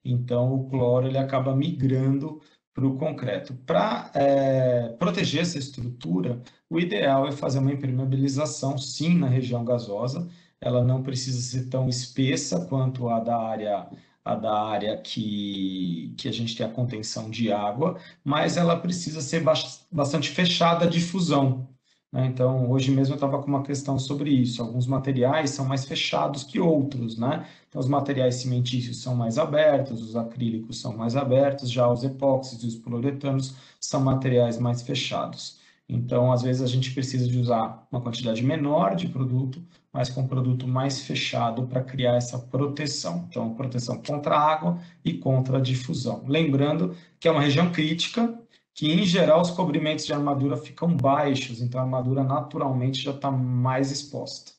[0.04, 2.40] Então, o cloro ele acaba migrando
[2.74, 3.54] para o concreto.
[3.66, 10.28] Para é, proteger essa estrutura, o ideal é fazer uma impermeabilização, sim, na região gasosa.
[10.60, 13.88] Ela não precisa ser tão espessa quanto a da área
[14.24, 19.22] a da área que, que a gente tem a contenção de água, mas ela precisa
[19.22, 19.42] ser
[19.90, 21.66] bastante fechada a difusão,
[22.12, 22.26] né?
[22.26, 24.62] Então, hoje mesmo eu estava com uma questão sobre isso.
[24.62, 27.46] Alguns materiais são mais fechados que outros, né?
[27.68, 32.62] Então, os materiais cimentícios são mais abertos, os acrílicos são mais abertos, já os epóxis
[32.62, 35.58] e os poliuretanos são materiais mais fechados.
[35.88, 40.20] Então, às vezes a gente precisa de usar uma quantidade menor de produto, mas com
[40.20, 43.26] um produto mais fechado para criar essa proteção.
[43.28, 46.24] Então, proteção contra a água e contra a difusão.
[46.26, 48.38] Lembrando que é uma região crítica,
[48.78, 53.28] que em geral os cobrimentos de armadura ficam baixos, então a armadura naturalmente já está
[53.28, 54.52] mais exposta.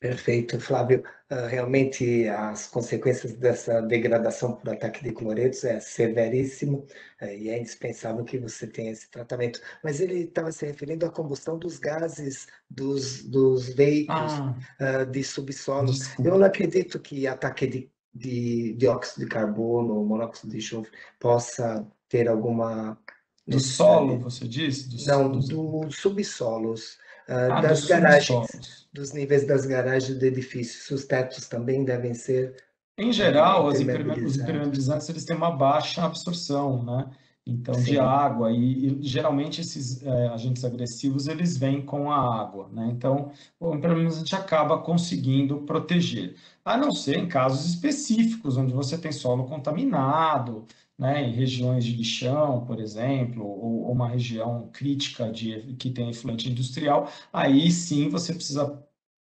[0.00, 1.04] Perfeito, Flávio.
[1.30, 6.86] Uh, realmente as consequências dessa degradação por ataque de cloretos é severíssimo
[7.20, 9.60] uh, e é indispensável que você tenha esse tratamento.
[9.84, 14.54] Mas ele estava se referindo à combustão dos gases dos, dos veículos ah,
[15.02, 15.92] uh, de subsolo.
[16.18, 22.28] Eu não acredito que ataque de, de dióxido de carbono, monóxido de enxofre possa ter
[22.28, 22.98] alguma.
[23.46, 24.88] Do solo, você disse?
[24.88, 26.98] Do, não, dos do subsolos.
[27.28, 28.88] Uh, ah, das garagens, subsolos.
[28.92, 30.94] dos níveis das garagens do edifício.
[30.94, 32.54] Os tetos também devem ser.
[32.98, 37.10] Em geral, os impermeabilizantes eles têm uma baixa absorção, né?
[37.46, 37.82] Então, Sim.
[37.82, 42.88] de água, e, e geralmente esses é, agentes agressivos eles vêm com a água, né?
[42.92, 49.10] Então, o impermeabilizante acaba conseguindo proteger, a não ser em casos específicos, onde você tem
[49.10, 50.66] solo contaminado,
[51.00, 56.10] né, em regiões de lixão, por exemplo, ou, ou uma região crítica de, que tem
[56.10, 58.84] efluente industrial, aí sim você precisa,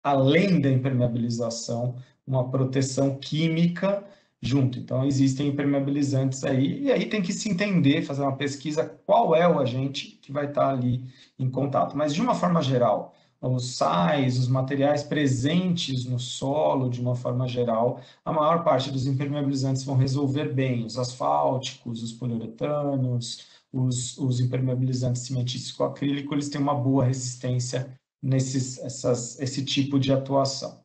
[0.03, 1.97] além da impermeabilização,
[2.27, 4.05] uma proteção química
[4.43, 4.78] junto.
[4.78, 9.47] Então, existem impermeabilizantes aí, e aí tem que se entender, fazer uma pesquisa, qual é
[9.49, 11.05] o agente que vai estar ali
[11.39, 11.97] em contato.
[11.97, 17.49] Mas, de uma forma geral, os sais, os materiais presentes no solo, de uma forma
[17.49, 20.85] geral, a maior parte dos impermeabilizantes vão resolver bem.
[20.85, 27.99] Os asfálticos, os poliuretanos, os, os impermeabilizantes cimentícios com acrílico, eles têm uma boa resistência
[28.23, 30.85] nesses essas, esse tipo de atuação.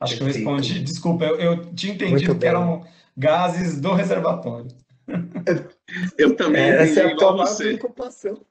[0.00, 0.82] Acho que eu respondi.
[0.82, 2.86] Desculpa, eu, eu tinha entendido que eram
[3.16, 4.70] gases do reservatório.
[6.18, 8.46] Eu também é, Essa é a tua maior preocupação.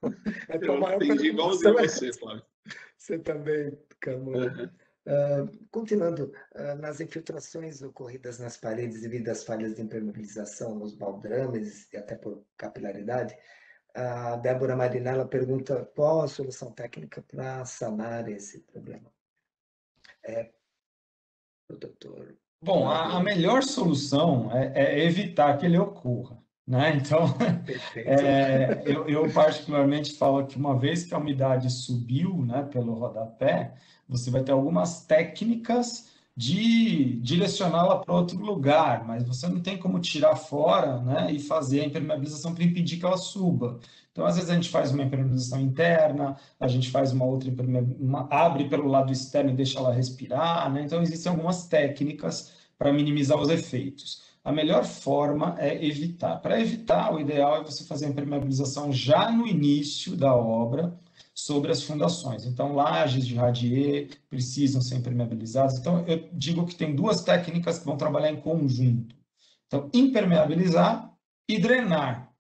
[0.48, 2.44] É a tua eu maior entendi igualzinho é você, Flávio.
[2.98, 4.48] Você também, Camilo.
[4.48, 4.70] Uhum.
[5.07, 11.91] Uh, continuando, uh, nas infiltrações ocorridas nas paredes devido às falhas de impermeabilização nos baldrames
[11.91, 13.36] e até por capilaridade,
[13.95, 19.11] a Débora Marinella pergunta qual a solução técnica para sanar esse problema.
[20.24, 20.52] É,
[21.70, 26.38] o doutor Bom, a, a melhor solução é, é, evitar que ele ocorra.
[26.70, 26.98] Né?
[26.98, 27.26] Então,
[27.98, 33.74] é, eu, eu, particularmente falo que uma vez que a umidade subiu né, pelo rodapé,
[34.08, 40.00] você vai ter algumas técnicas de direcioná-la para outro lugar, mas você não tem como
[40.00, 43.80] tirar fora né, e fazer a impermeabilização para impedir que ela suba.
[44.12, 47.52] Então, às vezes, a gente faz uma impermeabilização interna, a gente faz uma outra
[48.00, 50.72] uma, abre pelo lado externo e deixa ela respirar.
[50.72, 50.84] Né?
[50.84, 54.28] Então, existem algumas técnicas para minimizar os efeitos.
[54.50, 56.38] A melhor forma é evitar.
[56.38, 61.00] Para evitar, o ideal é você fazer a impermeabilização já no início da obra,
[61.36, 62.48] sobre as fundações.
[62.48, 65.78] Então, lajes de radier precisam ser impermeabilizadas.
[65.78, 69.16] Então, eu digo que tem duas técnicas que vão trabalhar em conjunto.
[69.68, 71.14] Então, impermeabilizar
[71.48, 72.34] e drenar.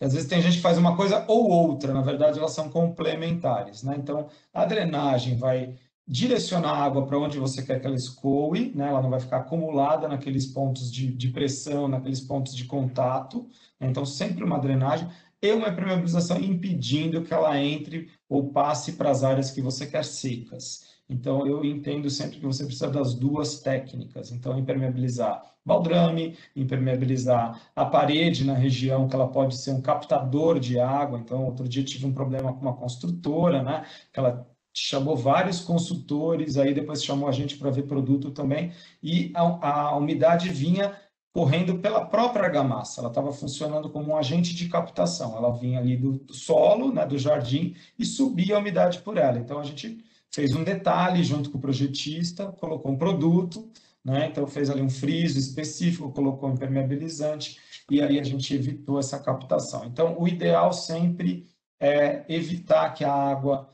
[0.00, 3.82] Às vezes tem gente que faz uma coisa ou outra, na verdade elas são complementares.
[3.82, 3.96] Né?
[3.98, 5.74] Então, a drenagem vai
[6.06, 8.88] direcionar a água para onde você quer que ela escoe, né?
[8.88, 13.48] ela não vai ficar acumulada naqueles pontos de, de pressão, naqueles pontos de contato.
[13.80, 13.88] Né?
[13.88, 15.08] Então, sempre uma drenagem
[15.40, 20.04] e uma impermeabilização impedindo que ela entre ou passe para as áreas que você quer
[20.04, 20.94] secas.
[21.08, 24.32] Então, eu entendo sempre que você precisa das duas técnicas.
[24.32, 30.78] Então, impermeabilizar baldrame, impermeabilizar a parede na região, que ela pode ser um captador de
[30.78, 31.18] água.
[31.18, 33.86] Então, outro dia tive um problema com uma construtora, né?
[34.12, 39.30] Que ela chamou vários consultores, aí depois chamou a gente para ver produto também, e
[39.34, 40.98] a, a umidade vinha
[41.32, 43.00] correndo pela própria argamassa.
[43.00, 45.36] Ela estava funcionando como um agente de captação.
[45.36, 49.38] Ela vinha ali do, do, solo, né, do jardim, e subia a umidade por ela.
[49.38, 53.68] Então, a gente fez um detalhe junto com o projetista, colocou um produto,
[54.04, 57.58] né, então fez ali um friso específico, colocou um impermeabilizante,
[57.90, 59.84] e aí a gente evitou essa captação.
[59.84, 61.48] Então, o ideal sempre
[61.80, 63.68] é evitar que a água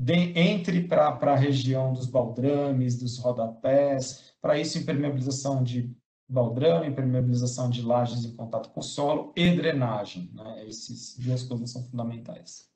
[0.00, 5.94] de, entre para a região dos baldrames, dos rodapés, para isso impermeabilização de
[6.26, 10.30] baldrame, impermeabilização de lajes em contato com o solo e drenagem.
[10.32, 10.66] Né?
[10.66, 12.66] Essas duas coisas são fundamentais.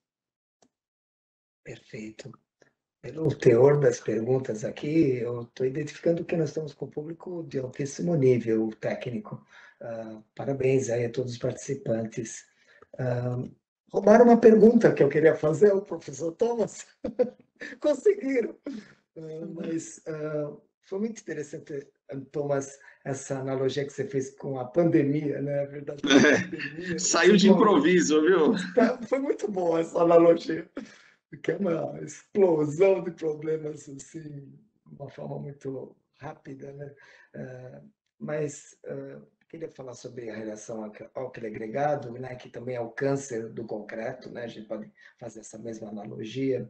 [1.65, 2.31] Perfeito.
[3.01, 7.59] Pelo teor das perguntas aqui, eu estou identificando que nós estamos com um público de
[7.59, 9.43] altíssimo nível técnico.
[9.81, 12.45] Uh, parabéns aí a todos os participantes.
[12.95, 13.51] Uh,
[13.95, 16.85] roubaram uma pergunta que eu queria fazer ao professor Thomas.
[17.81, 18.57] Conseguiram.
[19.17, 20.03] Uh, mas
[20.83, 21.87] foi muito interessante,
[22.33, 25.61] Thomas, essa analogia que você fez com a pandemia, né?
[25.61, 26.09] A verdade, a
[26.51, 28.55] pandemia, Saiu de improviso, viu?
[28.75, 30.69] Tá, foi muito boa essa analogia,
[31.31, 34.59] porque é uma explosão de problemas, assim, de
[34.91, 36.95] uma forma muito rápida, né?
[37.37, 37.89] Uh,
[38.19, 39.25] mas uh,
[39.55, 42.35] queria falar sobre a relação ao agregado, né?
[42.35, 44.43] Que também é o câncer do concreto, né?
[44.43, 46.69] A gente pode fazer essa mesma analogia.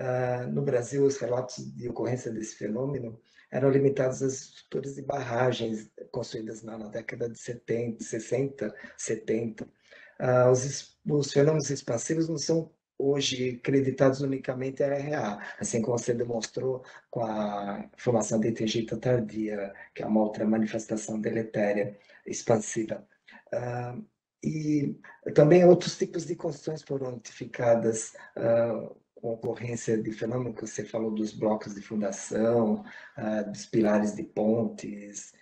[0.00, 3.20] Uh, no Brasil, os relatos de ocorrência desse fenômeno
[3.50, 9.64] eram limitados às estruturas de barragens construídas na, na década de 70, 60, 70.
[9.64, 12.72] Uh, os, os fenômenos expansivos não são
[13.04, 19.72] hoje creditados unicamente à RA, assim como você demonstrou com a formação de tegita tardia,
[19.94, 23.06] que é uma outra manifestação deletéria expansiva.
[23.52, 24.04] Uh,
[24.42, 24.98] e
[25.34, 31.10] também outros tipos de construções foram notificadas uh, com ocorrência de fenômeno que você falou
[31.10, 32.84] dos blocos de fundação,
[33.16, 35.32] uh, dos pilares de pontes,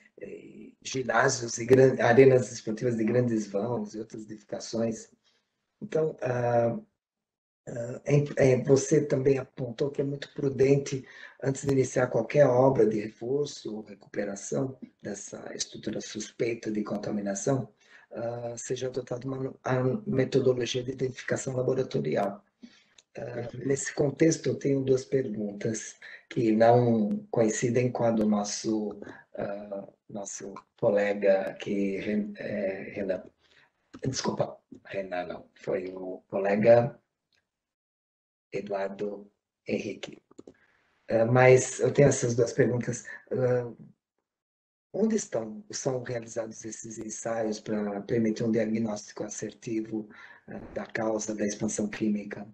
[0.80, 1.66] ginásios e
[2.00, 5.08] arenas esportivas de grandes vãos e outras edificações.
[5.80, 6.86] Então, uh,
[8.64, 11.04] você também apontou que é muito prudente,
[11.42, 17.68] antes de iniciar qualquer obra de reforço ou recuperação dessa estrutura suspeita de contaminação,
[18.56, 19.54] seja adotada uma
[20.06, 22.44] metodologia de identificação laboratorial
[23.16, 25.96] Uh, nesse contexto, eu tenho duas perguntas
[26.30, 31.98] que não coincidem com a do nosso, uh, nosso colega aqui,
[32.38, 33.22] é, Renan.
[34.06, 34.56] Desculpa,
[34.86, 36.98] Renan não, foi o colega
[38.52, 39.30] Eduardo
[39.66, 40.22] Henrique.
[41.10, 43.04] Uh, mas eu tenho essas duas perguntas.
[44.92, 50.08] onde estão, são realizados esses ensaios para permitir um diagnóstico assertivo
[50.74, 52.46] da causa da expansão química?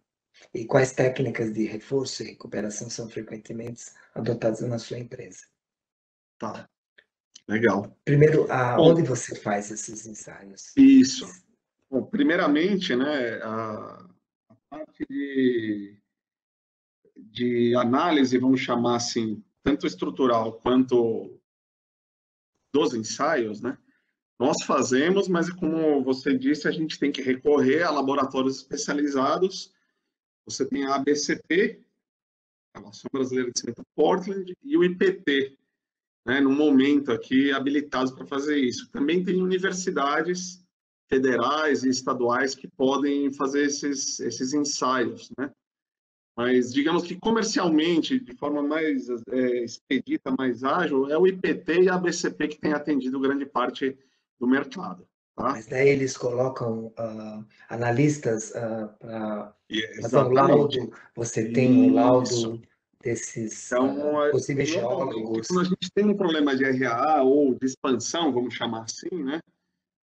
[0.54, 5.46] E quais técnicas de reforço e recuperação são frequentemente adotadas na sua empresa?
[6.38, 6.68] Tá.
[7.48, 7.96] Legal.
[8.04, 10.72] Primeiro, aonde você faz esses ensaios?
[10.76, 11.26] Isso.
[11.90, 14.07] Bom, primeiramente, né, a, a
[14.70, 15.96] parte de,
[17.16, 21.38] de análise, vamos chamar assim, tanto estrutural quanto
[22.72, 23.78] dos ensaios, né?
[24.38, 29.72] Nós fazemos, mas como você disse, a gente tem que recorrer a laboratórios especializados
[30.48, 31.84] você tem a ABCP,
[32.72, 35.58] a Associação Brasileira de Cimento Portland, e o IPT,
[36.26, 38.90] né, no momento aqui, habilitados para fazer isso.
[38.90, 40.64] Também tem universidades
[41.08, 45.50] federais e estaduais que podem fazer esses, esses ensaios, né?
[46.36, 51.88] Mas, digamos que comercialmente, de forma mais é, expedita, mais ágil, é o IPT e
[51.88, 53.98] a BCP que tem atendido grande parte
[54.38, 55.04] do mercado.
[55.34, 55.50] Tá?
[55.50, 59.52] Mas daí eles colocam uh, analistas uh, para
[60.00, 60.92] fazer um laudo.
[61.16, 62.62] Você tem um laudo
[63.02, 65.48] desses então, uh, possíveis geólogos.
[65.48, 69.40] Quando a gente tem um problema de RAA ou de expansão, vamos chamar assim, né?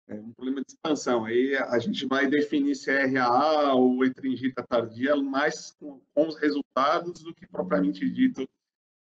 [0.07, 1.25] É um problema de expansão.
[1.25, 6.37] Aí a gente vai definir se é RAA ou etringita tardia mais com, com os
[6.37, 8.47] resultados do que propriamente dito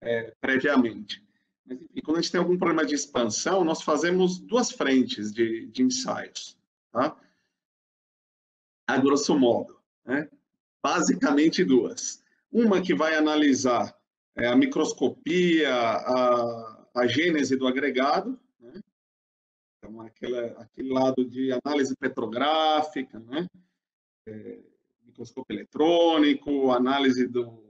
[0.01, 1.25] é, previamente.
[1.67, 5.67] Mas, enfim, quando a gente tem algum problema de expansão, nós fazemos duas frentes de,
[5.67, 6.57] de ensaios,
[6.93, 7.17] tá?
[8.87, 10.29] A grosso modo, né?
[10.83, 12.23] Basicamente duas.
[12.51, 13.97] Uma que vai analisar
[14.37, 18.39] é, a microscopia, a, a gênese do agregado,
[20.01, 23.49] aquela, aquele lado de análise petrográfica, né?
[24.27, 24.59] É,
[25.05, 27.63] microscópio eletrônico, análise do,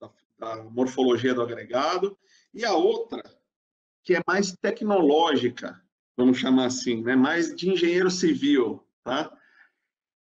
[0.00, 2.18] da, da, morfologia do agregado,
[2.52, 3.22] e a outra,
[4.02, 5.80] que é mais tecnológica,
[6.16, 7.14] vamos chamar assim, né?
[7.14, 9.34] mais de engenheiro civil, tá?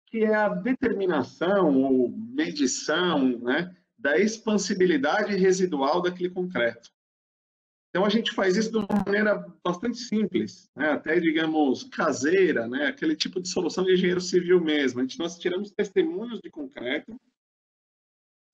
[0.08, 3.76] que é a determinação ou medição né?
[3.98, 6.95] da expansibilidade residual daquele concreto.
[7.96, 10.90] Então a gente faz isso de uma maneira bastante simples, né?
[10.90, 12.88] até digamos caseira, né?
[12.88, 15.00] aquele tipo de solução de engenheiro civil mesmo.
[15.00, 17.16] A gente, nós tiramos testemunhos de concreto,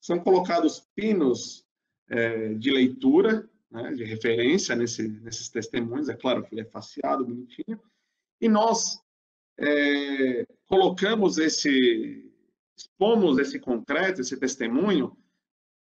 [0.00, 1.66] são colocados pinos
[2.08, 3.92] é, de leitura, né?
[3.94, 7.82] de referência nesse, nesses testemunhos, é claro que ele é faceado, bonitinho,
[8.40, 9.02] e nós
[9.58, 12.32] é, colocamos esse,
[12.78, 15.18] expomos esse concreto, esse testemunho,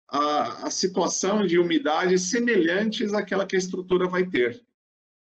[0.08, 4.64] a, a situação de umidade semelhantes àquela que a estrutura vai ter.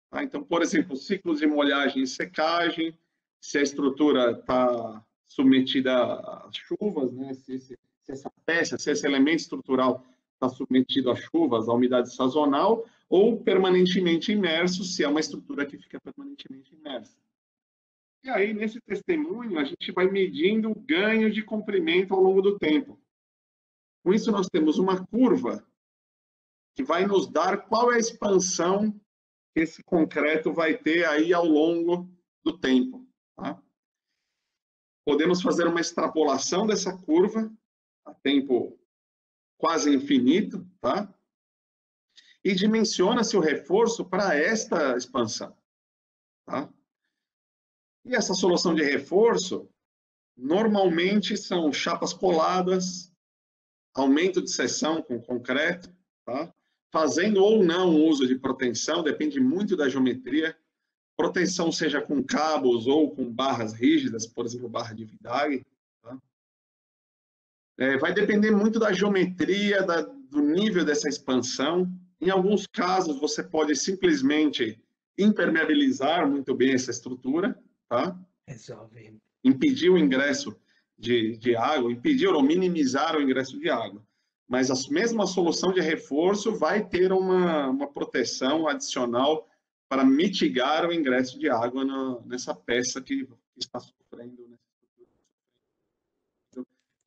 [0.10, 0.24] Tá?
[0.24, 2.98] Então, por exemplo, ciclos de molhagem e secagem,
[3.41, 5.94] se a estrutura está submetida
[6.45, 7.34] às chuvas, né?
[7.34, 12.14] se, se, se essa peça, se esse elemento estrutural está submetido a chuvas, a umidade
[12.14, 17.16] sazonal, ou permanentemente imerso, se é uma estrutura que fica permanentemente imersa.
[18.24, 22.57] E aí, nesse testemunho, a gente vai medindo o ganho de comprimento ao longo do
[22.57, 22.99] tempo.
[24.06, 25.68] Com isso, nós temos uma curva
[26.76, 28.91] que vai nos dar qual é a expansão
[29.52, 32.07] que esse concreto vai ter aí ao longo
[32.44, 33.03] do tempo.
[33.36, 33.60] Tá?
[35.03, 37.52] Podemos fazer uma extrapolação dessa curva
[38.06, 38.80] a tempo
[39.57, 41.11] quase infinito, tá?
[42.44, 45.57] E dimensiona-se o reforço para esta expansão,
[46.45, 46.72] tá?
[48.06, 49.68] E essa solução de reforço,
[50.38, 53.14] normalmente são chapas coladas,
[53.95, 55.89] aumento de seção com concreto,
[56.26, 56.53] tá?
[56.91, 60.55] fazendo ou não uso de proteção, depende muito da geometria.
[61.17, 65.65] Proteção seja com cabos ou com barras rígidas, por exemplo, barra de Vidag.
[66.01, 66.17] Tá?
[67.77, 71.89] É, vai depender muito da geometria, da, do nível dessa expansão.
[72.19, 74.81] Em alguns casos, você pode simplesmente
[75.17, 77.57] impermeabilizar muito bem essa estrutura,
[77.88, 78.17] tá?
[78.47, 79.17] Resolve.
[79.43, 80.57] Impedir o ingresso
[80.97, 84.01] de, de água, impedir ou minimizar o ingresso de água.
[84.47, 89.47] Mas a mesma solução de reforço vai ter uma, uma proteção adicional
[89.89, 93.27] para mitigar o ingresso de água na, nessa peça que
[93.57, 94.57] está sofrendo né?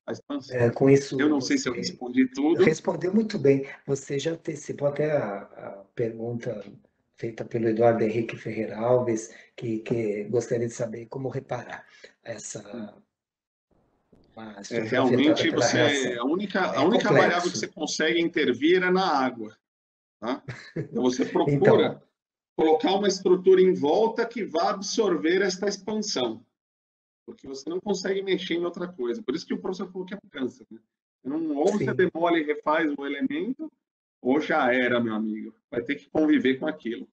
[0.05, 0.55] a expansão.
[0.55, 2.63] É, com isso, eu não sei se eu respondi tudo.
[2.63, 3.67] Respondeu muito bem.
[3.85, 6.63] Você já antecipou até a, a pergunta
[7.15, 11.85] feita pelo Eduardo Henrique Ferreira Alves, que, que gostaria de saber como reparar
[12.23, 12.95] essa
[14.71, 19.05] é, realmente você a única a é única variável que você consegue intervir é na
[19.05, 19.55] água
[20.19, 20.43] tá?
[20.75, 22.01] então você procura então,
[22.55, 26.45] colocar uma estrutura em volta que vá absorver esta expansão
[27.25, 30.13] porque você não consegue mexer em outra coisa por isso que o professor falou que
[30.13, 30.79] é câncer né?
[31.23, 31.85] não, ou sim.
[31.85, 33.71] você demole e refaz o elemento
[34.21, 37.07] ou já era meu amigo vai ter que conviver com aquilo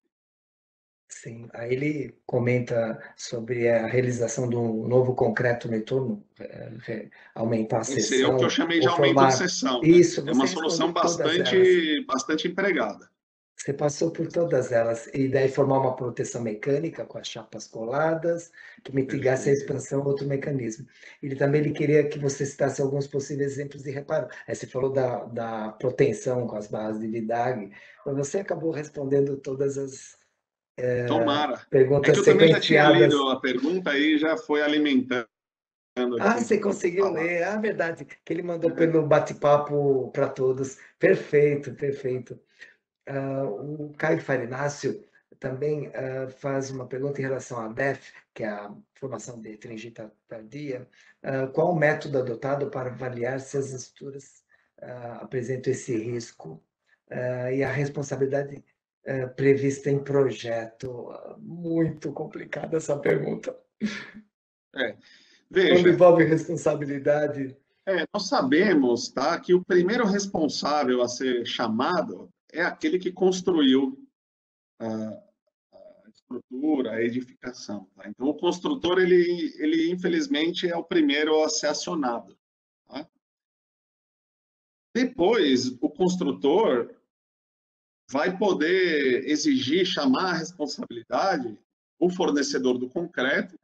[1.08, 8.16] Sim, aí ele comenta sobre a realização do novo concreto noturno, é, aumentar a seção.
[8.16, 9.28] Esse é o que eu chamei de aumento formar...
[9.28, 9.80] de seção.
[9.80, 9.88] Né?
[9.88, 13.08] Isso, É uma solução bastante, bastante empregada.
[13.56, 18.52] Você passou por todas elas, e daí formar uma proteção mecânica com as chapas coladas,
[18.84, 20.86] que mitigasse a expansão, outro mecanismo.
[21.22, 24.28] Ele também ele queria que você citasse alguns possíveis exemplos de reparo.
[24.46, 27.70] Aí você falou da, da proteção com as barras de Vidag,
[28.04, 30.18] mas você acabou respondendo todas as,
[30.76, 31.64] é, Tomara.
[31.70, 35.26] Perguntas é que eu também já tinha lido a pergunta e já foi alimentando.
[36.20, 37.42] Ah, você conseguiu ler.
[37.44, 38.04] Ah, verdade.
[38.04, 40.78] Que ele mandou pelo bate-papo para todos.
[40.98, 42.38] Perfeito, perfeito.
[43.08, 45.02] Uh, o Caio Farinácio
[45.40, 50.12] também uh, faz uma pergunta em relação à DEF, que é a formação de tringita
[50.28, 50.86] tardia.
[51.24, 54.44] Uh, qual o método adotado para avaliar se as estruturas
[55.20, 56.62] apresentam esse risco?
[57.52, 58.64] e a responsabilidade
[59.36, 61.12] prevista em projeto?
[61.38, 63.56] muito complicada essa pergunta.
[64.74, 64.96] É.
[65.50, 67.56] Veja, Quando envolve responsabilidade.
[67.86, 73.96] É, nós sabemos tá, que o primeiro responsável a ser chamado é aquele que construiu
[74.80, 74.86] a,
[75.72, 77.88] a estrutura, a edificação.
[77.94, 78.08] Tá?
[78.08, 82.36] Então, o construtor, ele, ele infelizmente é o primeiro a ser acionado.
[82.88, 83.08] Tá?
[84.92, 86.95] Depois, o construtor
[88.10, 91.58] vai poder exigir, chamar a responsabilidade
[91.98, 93.58] o fornecedor do concreto,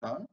[0.00, 0.24] tá?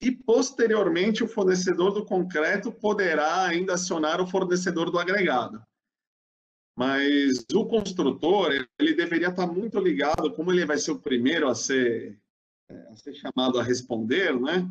[0.00, 5.62] e posteriormente o fornecedor do concreto poderá ainda acionar o fornecedor do agregado.
[6.76, 11.54] Mas o construtor, ele deveria estar muito ligado, como ele vai ser o primeiro a
[11.54, 12.16] ser,
[12.70, 14.70] a ser chamado a responder, né?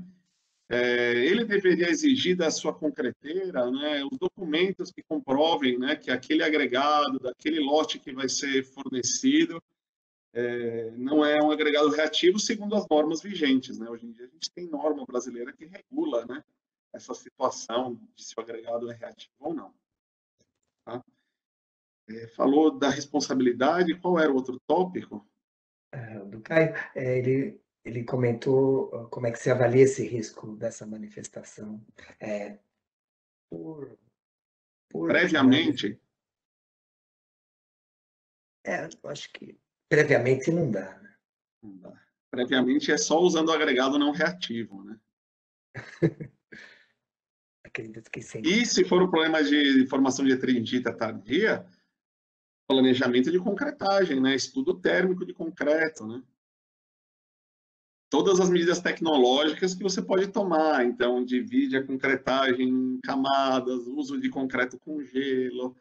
[0.69, 6.44] É, ele deveria exigir da sua concreteira né, os documentos que comprovem né, que aquele
[6.44, 9.64] agregado, daquele lote que vai ser fornecido,
[10.34, 13.80] é, não é um agregado reativo segundo as normas vigentes.
[13.80, 13.89] Né?
[13.89, 16.44] Hoje em dia a gente tem norma brasileira que regula né,
[16.94, 19.73] essa situação de se o agregado é reativo ou não.
[20.84, 21.02] Tá?
[22.10, 25.26] É, falou da responsabilidade, qual era o outro tópico?
[25.94, 30.86] É, do Caio, é, ele, ele comentou como é que se avalia esse risco dessa
[30.86, 31.82] manifestação.
[32.20, 32.60] É,
[33.50, 33.98] por,
[34.90, 36.00] por, Previamente?
[38.66, 39.58] É, eu acho que
[39.90, 41.16] Previamente não dá, né?
[41.64, 41.94] Não dá.
[42.30, 45.00] Previamente é só usando o agregado não reativo, né?
[47.64, 48.42] Acredito que sim.
[48.44, 51.66] E se for o problema de formação de etrindita tardia,
[52.68, 54.36] planejamento de concretagem, né?
[54.36, 56.22] Estudo térmico de concreto, né?
[58.10, 64.20] Todas as medidas tecnológicas que você pode tomar, então divide a concretagem em camadas, uso
[64.20, 65.76] de concreto com gelo,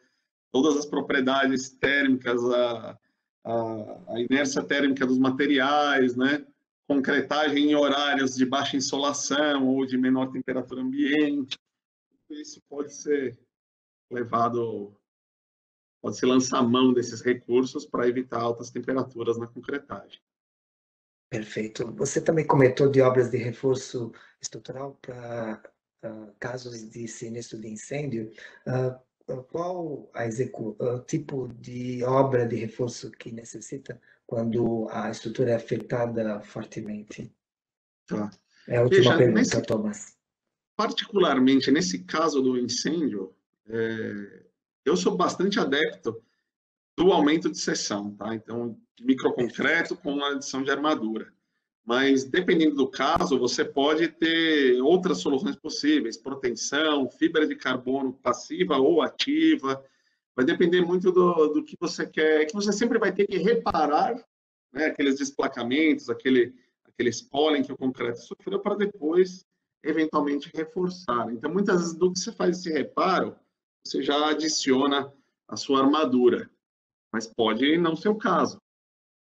[0.51, 2.99] todas as propriedades térmicas, a,
[3.45, 6.45] a, a inércia térmica dos materiais, né?
[6.87, 11.57] concretagem em horários de baixa insolação ou de menor temperatura ambiente.
[12.29, 13.37] Isso pode ser
[14.09, 14.95] levado,
[16.01, 20.19] pode se lançar mão desses recursos para evitar altas temperaturas na concretagem.
[21.29, 21.91] Perfeito.
[21.93, 25.61] Você também comentou de obras de reforço estrutural para
[26.05, 28.31] uh, casos de sinistro de incêndio.
[28.65, 29.07] Uh,
[29.49, 36.39] qual a o tipo de obra de reforço que necessita quando a estrutura é afetada
[36.39, 37.29] fortemente?
[38.05, 38.31] Tá.
[38.67, 40.17] É a última Veja, pergunta, nesse, Thomas.
[40.77, 43.35] Particularmente nesse caso do incêndio,
[43.67, 44.43] é,
[44.85, 46.23] eu sou bastante adepto
[46.97, 48.33] do aumento de seção, tá?
[48.33, 51.31] Então, microconcreto com adição de armadura
[51.87, 58.75] mas dependendo do caso, você pode ter outras soluções possíveis, proteção, fibra de carbono passiva
[58.75, 59.81] ou ativa,
[60.35, 64.21] vai depender muito do, do que você quer, que você sempre vai ter que reparar
[64.73, 66.53] né, aqueles desplacamentos, aquele,
[66.83, 69.45] aqueles pólen que o concreto sofreu para depois,
[69.81, 71.31] eventualmente, reforçar.
[71.31, 73.33] Então, muitas vezes, do que você faz esse reparo,
[73.81, 75.09] você já adiciona
[75.47, 76.49] a sua armadura,
[77.11, 78.61] mas pode não ser o caso.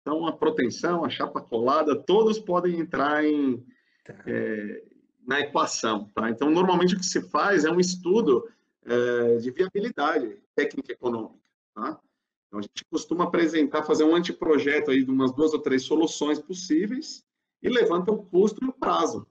[0.02, 3.66] Então, a proteção, a chapa colada, todos podem entrar em,
[4.04, 4.14] tá.
[4.28, 4.84] é,
[5.26, 6.12] na equação.
[6.14, 6.30] Tá?
[6.30, 8.48] Então, normalmente o que se faz é um estudo
[8.84, 11.44] é, de viabilidade técnica econômica.
[11.74, 12.00] Tá?
[12.48, 16.40] Então, a gente costuma apresentar, fazer um anteprojeto aí de umas duas ou três soluções
[16.40, 17.26] possíveis
[17.62, 19.28] e levanta o custo e o prazo,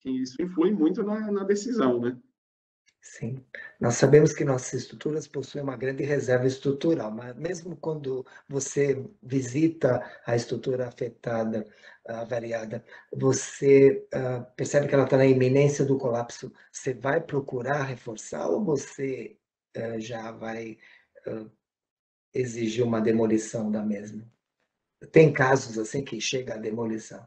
[0.00, 2.18] que isso influi muito na, na decisão, né?
[3.08, 3.42] Sim,
[3.80, 10.04] nós sabemos que nossas estruturas possuem uma grande reserva estrutural, mas mesmo quando você visita
[10.26, 11.64] a estrutura afetada,
[12.28, 18.48] variada, você uh, percebe que ela está na iminência do colapso, você vai procurar reforçar
[18.48, 19.38] ou você
[19.76, 20.76] uh, já vai
[21.28, 21.50] uh,
[22.34, 24.28] exigir uma demolição da mesma?
[25.12, 27.26] Tem casos assim que chega à demolição,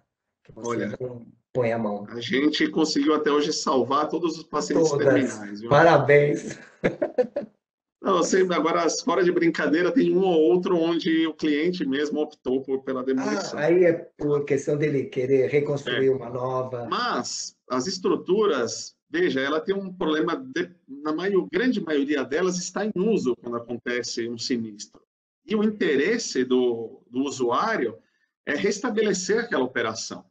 [0.56, 2.06] Olha, não põe a mão.
[2.10, 5.06] A gente conseguiu até hoje salvar todos os pacientes Todas.
[5.06, 5.62] terminais.
[5.62, 5.70] Viu?
[5.70, 6.58] Parabéns!
[8.02, 12.62] Não, sempre, agora, fora de brincadeira, tem um ou outro onde o cliente mesmo optou
[12.62, 13.60] por, pela demolição.
[13.60, 16.10] Ah, aí é por questão dele querer reconstruir é.
[16.10, 16.88] uma nova.
[16.90, 22.86] Mas as estruturas, veja, ela tem um problema, de, na maior, grande maioria delas está
[22.86, 25.02] em uso quando acontece um sinistro.
[25.46, 27.98] E o interesse do, do usuário
[28.46, 30.24] é restabelecer aquela operação.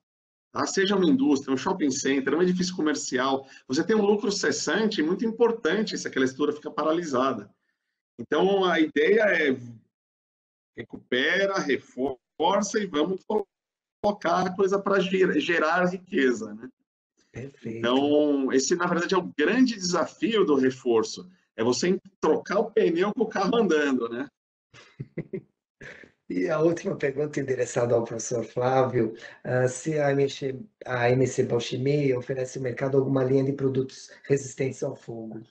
[0.53, 0.67] Tá?
[0.67, 5.25] Seja uma indústria, um shopping center, um edifício comercial, você tem um lucro cessante muito
[5.25, 7.51] importante se aquela estrutura fica paralisada.
[8.19, 9.57] Então, a ideia é
[10.77, 16.69] recupera, reforça e vamos colocar a coisa para gerar riqueza, né?
[17.33, 17.79] Perfeito.
[17.79, 21.31] Então, esse, na verdade, é o grande desafio do reforço.
[21.57, 24.29] É você trocar o pneu com o carro andando, né?
[26.29, 29.15] E a última pergunta endereçada ao professor Flávio,
[29.45, 34.83] uh, se a MC, a MC Bauchimie oferece ao mercado alguma linha de produtos resistentes
[34.83, 35.43] ao fogo?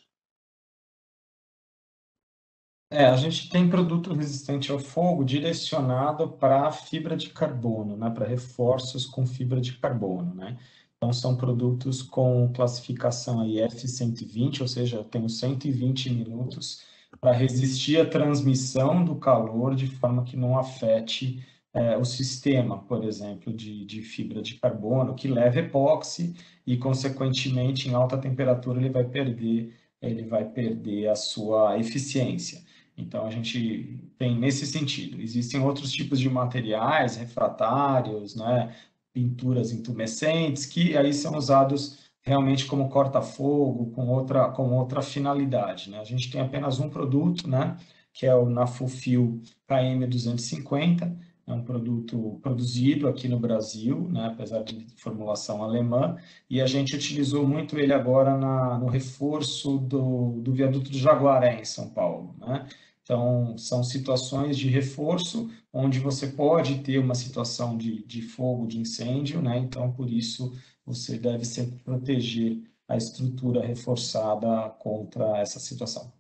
[2.90, 8.26] É, a gente tem produto resistente ao fogo direcionado para fibra de carbono, né, para
[8.26, 10.58] reforços com fibra de carbono, né?
[10.96, 16.82] Então, são produtos com classificação IF120, ou seja, eu tenho 120 minutos
[17.20, 23.04] para resistir à transmissão do calor de forma que não afete é, o sistema, por
[23.04, 26.36] exemplo, de, de fibra de carbono, que leva epóxi
[26.66, 32.64] e, consequentemente, em alta temperatura ele vai perder, ele vai perder a sua eficiência.
[32.98, 35.22] Então, a gente tem nesse sentido.
[35.22, 38.76] Existem outros tipos de materiais refratários, né,
[39.14, 45.90] pinturas intumescentes, que aí são usados realmente como corta-fogo, com outra, com outra finalidade.
[45.90, 45.98] Né?
[45.98, 47.78] A gente tem apenas um produto, né,
[48.12, 51.16] que é o Nafufil KM250,
[51.48, 56.18] é um produto produzido aqui no Brasil, né, apesar de formulação alemã,
[56.50, 61.62] e a gente utilizou muito ele agora na, no reforço do, do viaduto do Jaguaré,
[61.62, 62.36] em São Paulo.
[62.40, 62.68] Né?
[63.02, 68.80] Então, são situações de reforço, onde você pode ter uma situação de, de fogo, de
[68.80, 69.58] incêndio, né?
[69.58, 70.52] então, por isso,
[70.88, 76.12] você deve sempre proteger a estrutura reforçada contra essa situação.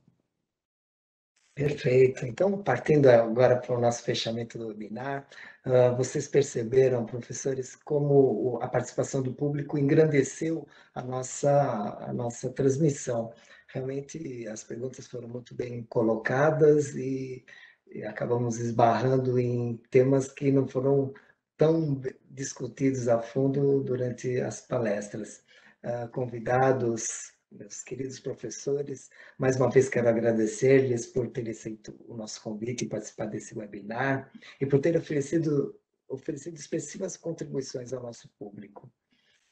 [1.56, 2.23] Perfeito.
[2.26, 5.27] Então, partindo agora para o nosso fechamento do webinar,
[5.65, 13.34] uh, vocês perceberam, professores, como a participação do público engrandeceu a nossa, a nossa transmissão.
[13.69, 17.44] Realmente, as perguntas foram muito bem colocadas e,
[17.91, 21.11] e acabamos esbarrando em temas que não foram
[21.57, 25.43] tão discutidos a fundo durante as palestras.
[25.84, 32.41] Uh, convidados, meus queridos professores, mais uma vez quero agradecer-lhes por terem aceito o nosso
[32.41, 38.91] convite e participar desse webinar e por terem oferecido, oferecido expressivas contribuições ao nosso público.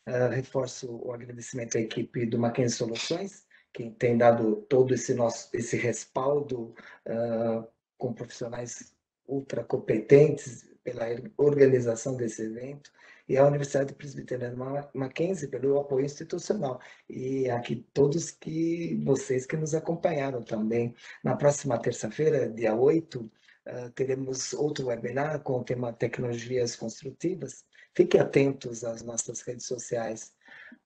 [0.07, 5.49] Uh, reforço o agradecimento à equipe do Mackenzie Soluções, que tem dado todo esse nosso
[5.53, 6.76] esse respaldo
[7.07, 7.68] uh,
[7.98, 8.94] com profissionais
[9.27, 11.06] ultra competentes pela
[11.36, 12.91] organização desse evento
[13.28, 16.80] e a Universidade Presbiteriana Mackenzie pelo apoio institucional
[17.10, 20.94] e aqui todos que vocês que nos acompanharam também.
[21.24, 23.32] Na próxima terça-feira, dia 8, uh,
[23.66, 27.66] ah, teremos outro webinar com o tema Tecnologias Construtivas.
[27.95, 30.34] Fiquem atentos às nossas redes sociais.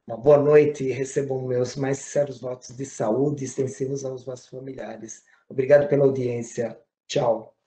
[0.08, 5.24] Uma boa noite e recebam meus mais sinceros votos de saúde extensivos aos vossos familiares.
[5.50, 6.80] Obrigado pela audiência.
[7.06, 7.59] Tchau.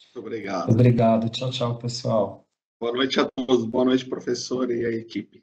[0.00, 0.70] Muito obrigado.
[0.70, 1.28] Obrigado.
[1.28, 2.44] Tchau, tchau, pessoal.
[2.80, 3.64] Boa noite a todos.
[3.66, 5.42] Boa noite, professor e a equipe.